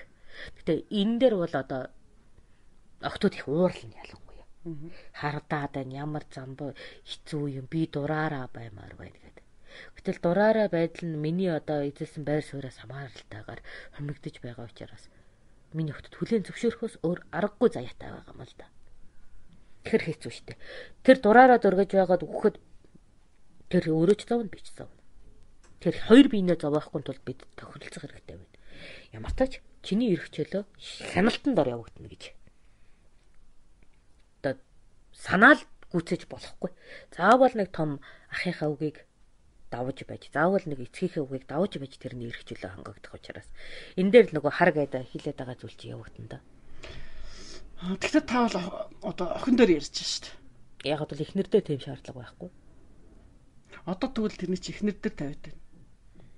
[0.56, 1.92] Гэтэ энэ дээр бол одоо
[3.02, 4.46] Октод их уурлна ялангуяа.
[5.20, 6.60] Хардаад байна ямар замб
[7.10, 9.44] хэцүү юм би дураараа баймаар байна гэдэг.
[9.98, 13.60] Гэтэл дураараа байдал нь миний одоо эзэлсэн байр сууриас хамааралтайгаар
[13.98, 15.04] хомигдож байгаа учраас
[15.74, 18.66] миний октод хүлэн зөвшөөрөхөөс өөр аргагүй заяатай байгаа юм л да.
[19.86, 20.54] Тэр хэцүү шттэ.
[21.02, 22.56] Тэр дураараа дургаж байгаад үхэхэд
[23.72, 24.94] тэр өөрөө ч зовно би ч зовно.
[25.82, 28.58] Тэр хоёр биенээ зовоохгүй тулд бид тохиролцох хэрэгтэй байна.
[29.10, 29.52] Ямар ч тач
[29.82, 30.62] чиний эрх чөлөө
[31.16, 32.38] хяналтанд ор явагдана гэж
[35.22, 35.60] санаал
[35.92, 36.72] гүцэж болохгүй.
[37.14, 38.00] Заавал нэг том
[38.32, 39.04] ахынхаа үгийг
[39.72, 43.48] давж байж, заавал нэг эцгийнхээ үгийг давж байж тэрний эрхчлөө хангагдах учраас
[43.96, 46.38] энэ дээр л нөгөө хар гэдэг хилээд байгаа зүйл чи явагдана да.
[47.82, 48.56] Тэгэхдээ та бол
[49.02, 50.36] одоо охин дээр ярьж шít.
[50.86, 52.50] Яг бол эхнэрдээ тийм шаардлага байхгүй.
[53.90, 55.60] Одоо тэгвэл тэрний чи эхнэр дээр тавиад байна.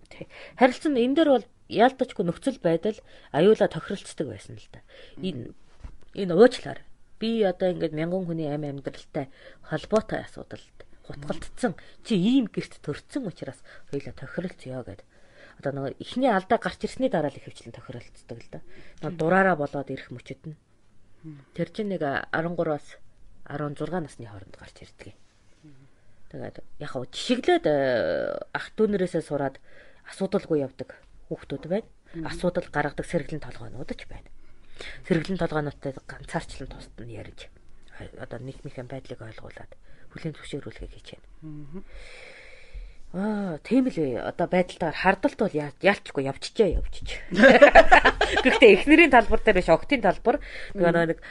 [0.09, 0.27] Тэг.
[0.57, 2.97] Харилцан энэ дээр бол яалтачгүй нөхцөл байдал
[3.35, 4.81] аюула тохиролцдог байсан л да.
[5.21, 5.53] Энэ
[6.17, 6.81] энэ уучлаар
[7.21, 9.29] би одоо ингээд мянган хүний амь амьдралтай
[9.69, 10.74] холбоотой асуудалд
[11.07, 11.73] хутгалтцсан
[12.05, 15.01] чи ийм гэрт төрцөн учраас хоёлаа тохиролцъё гэд.
[15.61, 18.61] Одоо нөгөө ихний алдаа гарч ирсний дараа л ихэвчлэн тохиролцдог л да.
[19.05, 20.57] Нөгөө дураараа болоод ирэх мөчөд нь.
[21.55, 22.99] Тэр чинь нэг 13-аас
[23.49, 25.15] 16 насны хооронд гарч ирдэг.
[26.33, 29.63] Тэгээд яг хав жишиглээд э, ах дүүнэрээсээ сураад
[30.11, 30.99] асуудалгүй явдаг
[31.31, 31.89] хүүхдүүд байна.
[32.27, 34.29] Асуудал гаргадаг сэргэлэн толгойнууд ч байна
[35.07, 37.47] сэргэлэн толгойнуудтай ганцаарчлан тусад нь ярьж
[38.19, 39.71] одоо нийгмийн байдлыг ойлгуулад
[40.15, 41.83] хүлэн зөвшөөрүүлэхийг хийж байна.
[43.15, 47.23] Аа, тийм л одоо байдалтаар хардалт бол яалчгүй явчихжээ явчих.
[48.43, 50.43] Гэхдээ эхнэрийн талбар дээр биш октын талбар
[50.75, 51.23] нэг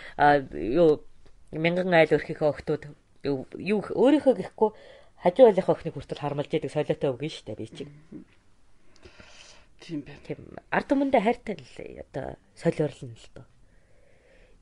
[0.51, 1.03] юу
[1.51, 2.87] мянган айл өрхийнхөө октод
[3.27, 4.69] юу өөрийнхөө гэхгүй
[5.23, 7.91] хажуу айлынхаа охиныг хүртэл харамлж яадаг солиотой үг нь шүү дээ би чинь.
[9.83, 10.23] Тийм байна.
[10.23, 10.39] Тийм.
[10.71, 13.45] Ард түмэндээ хайртай л одоо солиорлно л доо.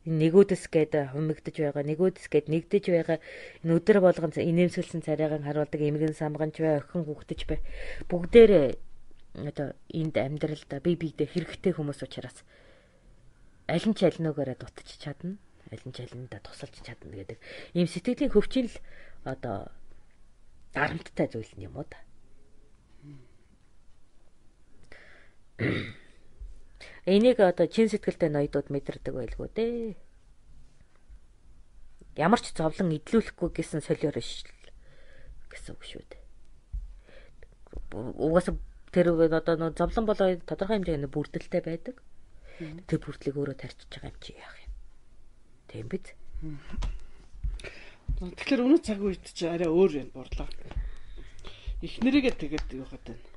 [0.01, 3.17] Нэгүүдс гээд хумигдж байгаа, нэгүүдс гээд нэгдэж байгаа
[3.61, 7.59] энэ өдөр болгон инээмсэглсэн царайгаан харуулдаг эмгэн самганч бай, охин хүүхдэж бай.
[8.09, 8.67] Бүгдээрээ
[9.45, 12.41] одоо энд амьдралда бие биедээ хэрэгтэй хүмүүс учраас
[13.69, 15.37] аль нь ч аль нөгөөрөө дутчих чадна.
[15.69, 17.37] Аль нь ч аль нэдэ тусалж чадна гэдэг.
[17.77, 18.77] Ийм сэтгэлийн хөвчин л
[19.23, 19.69] одоо
[20.73, 22.01] дарамттай зүйл юм уу та.
[27.05, 29.95] Энийг одоо чин сэтгэлтэй ноёдууд мэдэрдэг байлгүй дээ.
[32.17, 34.45] Ямар ч зовлон идлүүлэхгүй гэсэн солиор ш
[35.49, 36.21] гэсэн үг шүү дээ.
[38.21, 38.55] Угаасаа
[38.93, 41.97] тэр одоо нөө зовлон болоо тодорхой хэмжээний бүрдэлтэй байдаг.
[42.85, 44.71] Тэр бүрдлийг өөрөө тарчиж байгаа юм чи яах юм.
[45.71, 46.05] Тийм биз?
[48.21, 50.45] Тэгэхээр өнөө цаг үед чи арай өөр юм борлоо.
[51.81, 53.31] Эхнэрийгээ тэгээд юу хаад байна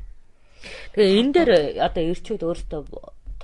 [0.94, 1.50] Тэгээ энэ дээр
[1.82, 2.80] одоо эрчүүд өөртөө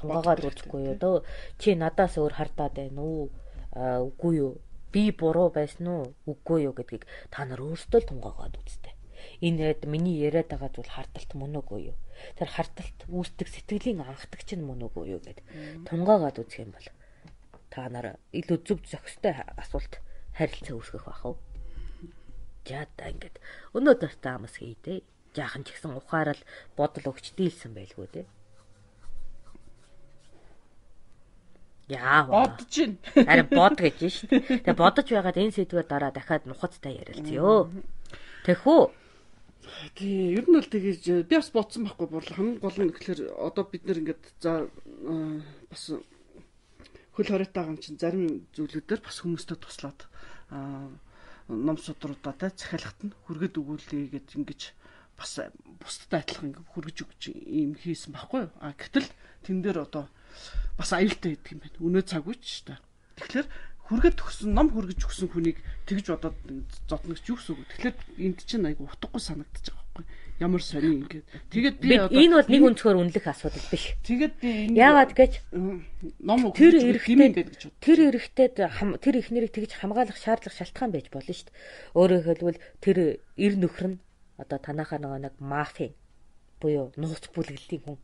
[0.00, 1.16] тунгаагаад үзэхгүй юу дөө
[1.60, 3.30] чи надаас өөр хардаад байна уу?
[3.76, 4.52] Үгүй юу.
[4.90, 6.04] Би буруу байсан уу?
[6.26, 8.94] Үгүй юу гэдгийг та нар өөрсдөө л тунгаагаад үзтээ.
[9.44, 11.96] Энэ яриад миний яриад байгаа зүйл хардталт мөн үгүй юу?
[12.36, 15.40] Тэр хардталт үүсдэг сэтгэлийн анхдагч нь мөн үгүй юу гэд.
[15.86, 16.88] Тунгаагаад үзэх юм бол
[17.70, 20.00] та нар илүү зөв зохистой асуулт
[20.34, 21.36] харилцаа үүсгэх бах уу?
[22.66, 23.36] Жаа та ингээд
[23.76, 25.04] өнөөдөр таамас хийдэй
[25.36, 26.42] жаахан ч гэсэн ухаарал
[26.76, 28.22] бодол өгч дийлсэн байлгүй те.
[31.90, 32.22] Яа.
[32.30, 32.96] Бодож байна.
[33.26, 34.62] Харин бод гэж шүү дээ.
[34.62, 37.66] Тэгээ бодож байгаад энэ сэдвээр дараа дахиад нухацтай ярилцъё.
[38.46, 38.80] Тэхүү.
[39.98, 42.36] Тий, ер нь бол тэгэж би бас бодсон байхгүй борлоо.
[42.38, 44.70] Хамгийн гол нь гэхэлэр одоо бид нэр ингээд за
[45.66, 45.82] бас
[47.14, 50.00] хөл хориотой байгаа юм чинь зарим зүйлүүдээр бас хүмүүстээ туслаад
[51.50, 54.60] ном судруудаа те захиалгат нь хүргэд өгүүлээ гэд ингэж
[55.18, 55.32] бас
[55.82, 58.52] бусдад адилхан хүргэж өгч ийм хийсэн байхгүй юу?
[58.62, 59.08] А гэтэл
[59.44, 60.08] тэн дээр одоо
[60.78, 61.80] бас аюултай гэдэг юм байна.
[61.80, 62.80] Өнөө цаг үуч шүү дээ.
[63.20, 63.48] Тэгэхээр
[63.90, 65.58] хүргээд төгсөн ном хүргэж өгсөн хүнийг
[65.90, 66.36] тэгж бодоод
[66.86, 67.68] зодно гэж юу гэсэн үг.
[67.74, 70.04] Тэгэхээр энд чинь айгу утгагүй санагдаж байгаа байхгүй
[70.40, 71.26] ямар сони ингээд.
[71.52, 73.92] Тэгээд би энэ бол нэг өнцгөр үнэлэх асуудал биш.
[74.06, 75.32] Тэгээд би энэ яагаад гэж
[76.22, 77.50] ном тэр эрэхтэй
[77.82, 81.58] тэр эрэхтэй тэр их нэрийг тэгж хамгаалах шаардлага шалтгаан байж болно шүү дээ.
[81.98, 82.96] Өөрөөр хэлбэл тэр
[83.36, 84.00] эр нөхөр нь
[84.40, 85.92] одоо танахаа нэг мафи
[86.56, 87.98] буюу нууц бүлэглэлийн хүн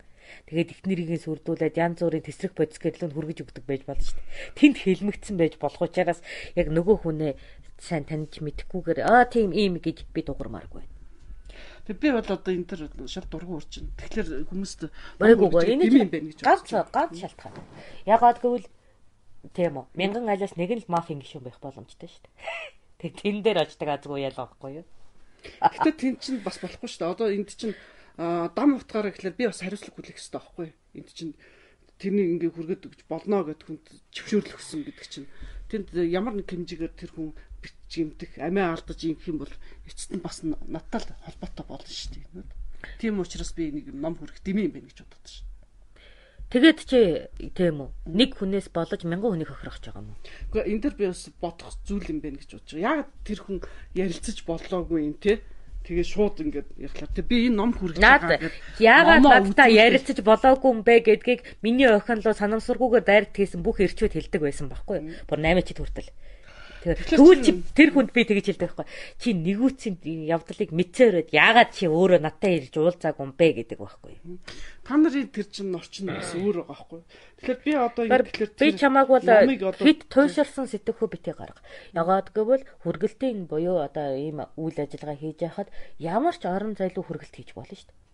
[0.47, 4.57] Тэгээд их нэрийг сүрдүүлээд янз бүрийн тесрэг бодис гэрлүүнд хүргэж өгдөг байж болно шүү дээ.
[4.59, 6.21] Тэнд хэлмэгдсэн байж болох учраас
[6.55, 7.33] яг нөгөө хүнээ
[7.79, 10.85] сайн таньж мэдэхгүйгээр аа тийм ийм гэж би дуурмааргүй.
[11.87, 13.95] Тэг би бол одоо энэ төр шал дургу байна.
[14.01, 14.91] Тэгэхээр хүмүүст
[15.23, 17.55] байгуугаа энэ юм байна гэж ганц ганц шалтгаан.
[18.09, 18.67] Ягаад гэвэл
[19.55, 19.87] тийм үү.
[19.95, 22.35] Мянган айлаас нэг нь л мафийн гишүүн байх боломжтой шүү дээ.
[23.01, 24.87] Тэг тэн дээр очдаг азгүй ялгаа байхгүй юу?
[25.63, 27.13] Гэтэ тэн чинь бас болохгүй шүү дээ.
[27.15, 27.77] Одоо энд чинь
[28.17, 30.69] дам утгаараа гэхэлэр би бас хариуцлага хүлээх хэрэгтэй байхгүй.
[30.97, 31.35] Энд чинь
[32.01, 35.29] тэрнийг ингээ хүргээд өгч болно гэдэг хүнд чөвшөөрлөх хүсэн гэдэг чинь
[35.69, 39.55] тэнд ямар нэг хэмжээгээр тэр хүн бичимдэх амиа алдаж ингэх юм бол
[39.89, 42.45] эцэст нь бас надтай холбоотой болно шүү дээ.
[43.01, 45.45] Тийм учраас би нэг ном хүрэх дэмий юм байна гэж бодод шүү.
[46.47, 47.01] Тэгээд чи
[47.59, 50.21] тийм үү нэг хүнээс болж мянган хүнийг хохирох гэж байгаа юм уу?
[50.55, 52.87] Гэхдээ энэ дэр би бас бодох зүйл юм байна гэж бодож байгаа.
[52.87, 53.59] Яг тэр хүн
[53.99, 55.43] ярилцаж болоогүй юм те
[55.87, 57.15] Тэгээ шууд ингээд ярьлаа.
[57.15, 58.55] Тэг би энэ ном хүргэж байгаа гэдэг.
[58.83, 64.19] Яагаад надтай ярилцаж болоогүй юм бэ гэдгийг миний охин руу санамсаргүйгээр дайрт хийсэн бүх ирчүүд
[64.19, 65.15] хэлдэг байсан байхгүй юу?
[65.31, 66.11] Бүр 8 чид хүртэл.
[66.95, 68.87] Тэгвэл чи тэр хүнд би тэгэж хэлдэг байхгүй.
[69.19, 69.99] Чи нэгүцийн
[70.31, 74.15] явдлыг мэдсээрээд яагаад чи өөрөө надтай ирж уулзаагүй юм бэ гэдэг байхгүй.
[74.87, 77.01] Та нарын тэр чин орчин бас өөр байгаа байхгүй.
[77.43, 81.59] Тэгэхээр би одоо ингэхээр би чамааг бол хэд туйширсан сэтгэхүй битээ гарга.
[81.91, 87.35] Ягаад гэвэл хүргэлтийн буюу одоо ийм үйл ажиллагаа хийж яхад ямар ч орон зайлуу хүргэлт
[87.35, 88.05] хийж болно шүү дээ.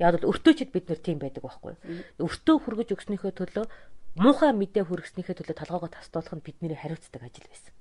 [0.00, 1.74] Яг бол өртөөчд бид нэр тийм байдаг байхгүй.
[2.18, 3.66] Өртөө хүргэж өгснөөхөө төлөө
[4.14, 7.74] муухай мэдээ хүргэснийхээ төлөө толгоогоо тасдуулах нь бидний хариуцдаг ажил байсан.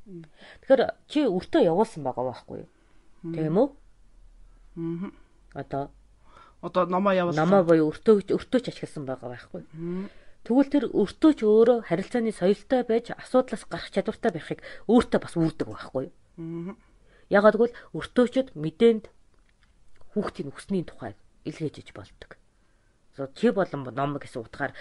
[0.66, 2.70] Тэгэхээр чи өртөө явуулсан байгаа байхгүй юу?
[3.34, 3.68] Тийм үү?
[4.78, 5.12] Аа.
[5.54, 5.84] Одоо
[6.66, 7.46] одоо номоо явуулсан.
[7.46, 10.10] Номоо буюу өртөө өртөөч ашигласан байгаа байхгүй юу?
[10.44, 14.60] Тэгвэл тэр өртөөч өөрөө харилцааны соёлтой байж асуудлаас гарах чадвартай байхыг
[14.90, 16.14] өөртөө бас үүрдэг байхгүй юу?
[16.42, 16.76] Аа.
[17.30, 19.06] Ягаад гэвэл өртөөчд мэдээнд
[20.18, 21.14] хүүхдийн өснийн тухай
[21.46, 22.38] илгээж иж болдог.
[23.38, 24.74] Чи болон ном гэсэн утгаар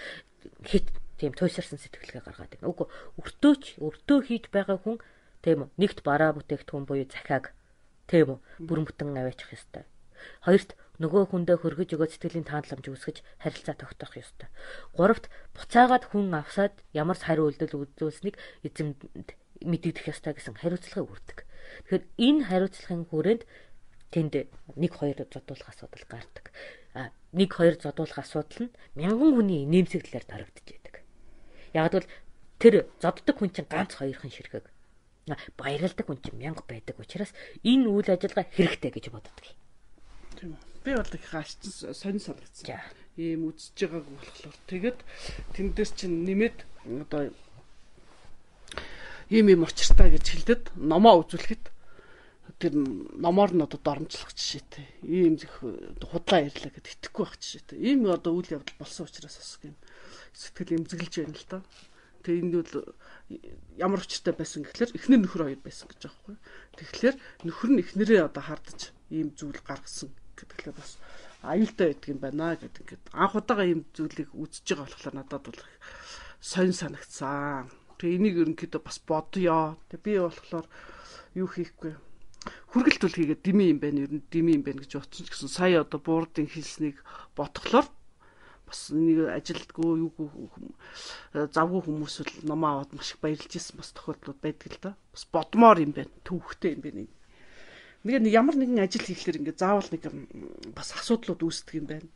[0.65, 0.89] хит
[1.23, 2.67] тийм туйсарсан сэтгэлгээ гаргаад байна.
[2.67, 2.87] Үгүй
[3.23, 4.99] өртөөч өртөө хийж байгаа хүн
[5.39, 7.55] тийм үү нэгт бараа бүтээгдэхүүн буюу захиаг
[8.11, 9.87] тийм үү бүрэн бүтэн аваачих ёстой.
[10.43, 14.51] Хоёрт нөгөө хүндээ хөргөж өгөө сэтгэлийн тааламж үүсгэж харилцаа тогтоох ёстой.
[14.91, 18.35] Гуравт буцаагаад хүн авсаад ямар хариу үйлдэл үзүүлсэнийг
[18.67, 18.99] эзэмд
[19.63, 21.39] мэдэгдэх ёстой гэсэн хариуцлагыг өрдөг.
[21.87, 23.43] Тэгэхээр энэ хариуцлагын хүрээнд
[24.11, 24.33] тэнд
[24.75, 26.45] нэг хоёр зодуулах асуудал гардаг.
[26.93, 30.67] А нэг хоёр зодуулах асуудал нь мянган хүний нэмсэглэлээр тарагдж
[31.73, 32.07] Яг бол
[32.61, 34.69] тэр зоддог хүн чинь ганц хоёрхан ширхэг.
[35.57, 39.35] Баярладаг хүн чинь мянга байдаг учраас энэ үйл ажиллагаа хэрэгтэй гэж боддог.
[40.37, 40.61] Тийм үү.
[40.83, 42.79] Би бол их хаашчин сонь санагдсан.
[43.15, 44.99] Ийм үзэж байгааг болохоор тэгэд
[45.55, 46.57] тэндээс чинь нэмээд
[47.07, 47.31] одоо
[49.31, 51.71] ийм юм учиртай гэж хэлдэд номоо үзүүлэхэд
[52.59, 54.87] тэр номоор нь одоо доромжлох жишээтэй.
[55.07, 55.63] Ийм зөх
[56.03, 57.79] худлаа ярьлаа гэд итгэхгүй байх жишээтэй.
[57.79, 59.75] Ийм одоо үйл явдал болсон учраас бас юм
[60.33, 61.59] сэтгэл эмзэглэж байна л да.
[62.23, 62.75] Тэгээ энэ бол
[63.77, 66.35] ямар учиртай байсан гэхэлэр эхнэр нөхөр хоёр байсан гэж байхгүй.
[66.79, 67.15] Тэгэхээр
[67.45, 68.81] нөхөр нь эхнэрээ одоо хардаж
[69.11, 70.09] ийм зүйл гаргасан
[70.39, 70.97] гэдгээр бас
[71.43, 75.61] аюултай байдаг юм байна гэдэг ингээд анх удаага ийм зүйлийг үзэж байгаа болохоор надад бол
[76.39, 77.67] сонь санагцсан.
[77.99, 79.75] Тэгээ энийг ерөнхийдөө бас бодё.
[79.91, 80.65] Тэгээ би болохоор
[81.35, 81.93] юу хийхгүй
[82.71, 85.51] хүргэлт бол хийгээд дими юм байна ер нь дими юм байна гэж утсан ч гэсэн
[85.51, 86.99] сая одоо буурдын хэлснийг
[87.37, 87.87] ботхолоор
[88.73, 90.27] бас нэг ажилтгүй юугүй
[91.53, 94.91] завгүй хүмүүс л номоо аваад маш их баярлж ирсэн бас тохиолдлууд байдаг л да.
[95.13, 96.09] Бас бодмоор юм байна.
[96.25, 97.05] Төвхтэй юм байна.
[98.01, 100.09] Нэг ямар нэгэн ажил хийхлээр ингээ заавал нэг
[100.73, 102.09] бас асуудлууд үүсдэг юм байна.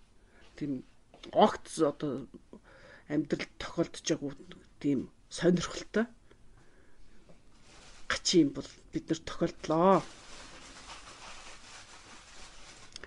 [0.57, 0.81] Тийм
[1.37, 2.25] огт одоо
[3.05, 4.33] амьдрал тохиолдож байгуу
[4.81, 6.09] тийм сонирхолтой
[8.09, 10.01] гачин юм бол бид нар тохиолдлоо.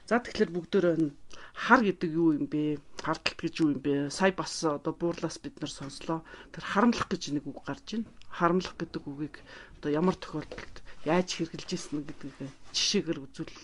[0.07, 1.20] За тэгэхээр бүгдөө
[1.61, 2.81] хар гэдэг юу юм бэ?
[3.05, 4.09] Хардталт гэж юу юм бэ?
[4.09, 6.25] Сая бас одоо буурлаас бид нар сонслоо.
[6.57, 8.09] Тэр харамлах гэж нэг үг гарч байна.
[8.33, 9.37] Харамлах гэдэг үгийг
[9.77, 13.57] одоо ямар тохиолдолд яаж хэрэгжилж ирсэн гэдгийг жишээгээр үзүүл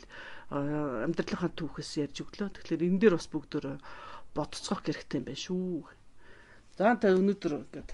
[0.52, 2.48] амьдралынхаа түүхээс ярьж өглөө.
[2.52, 3.80] Тэгэхээр энэ дээр бас бүгдөө
[4.36, 5.88] бодцоох хэрэгтэй юм байна шүү.
[6.76, 7.90] За та өнөөдөр ингээд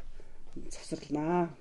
[0.66, 1.54] завсарлаа.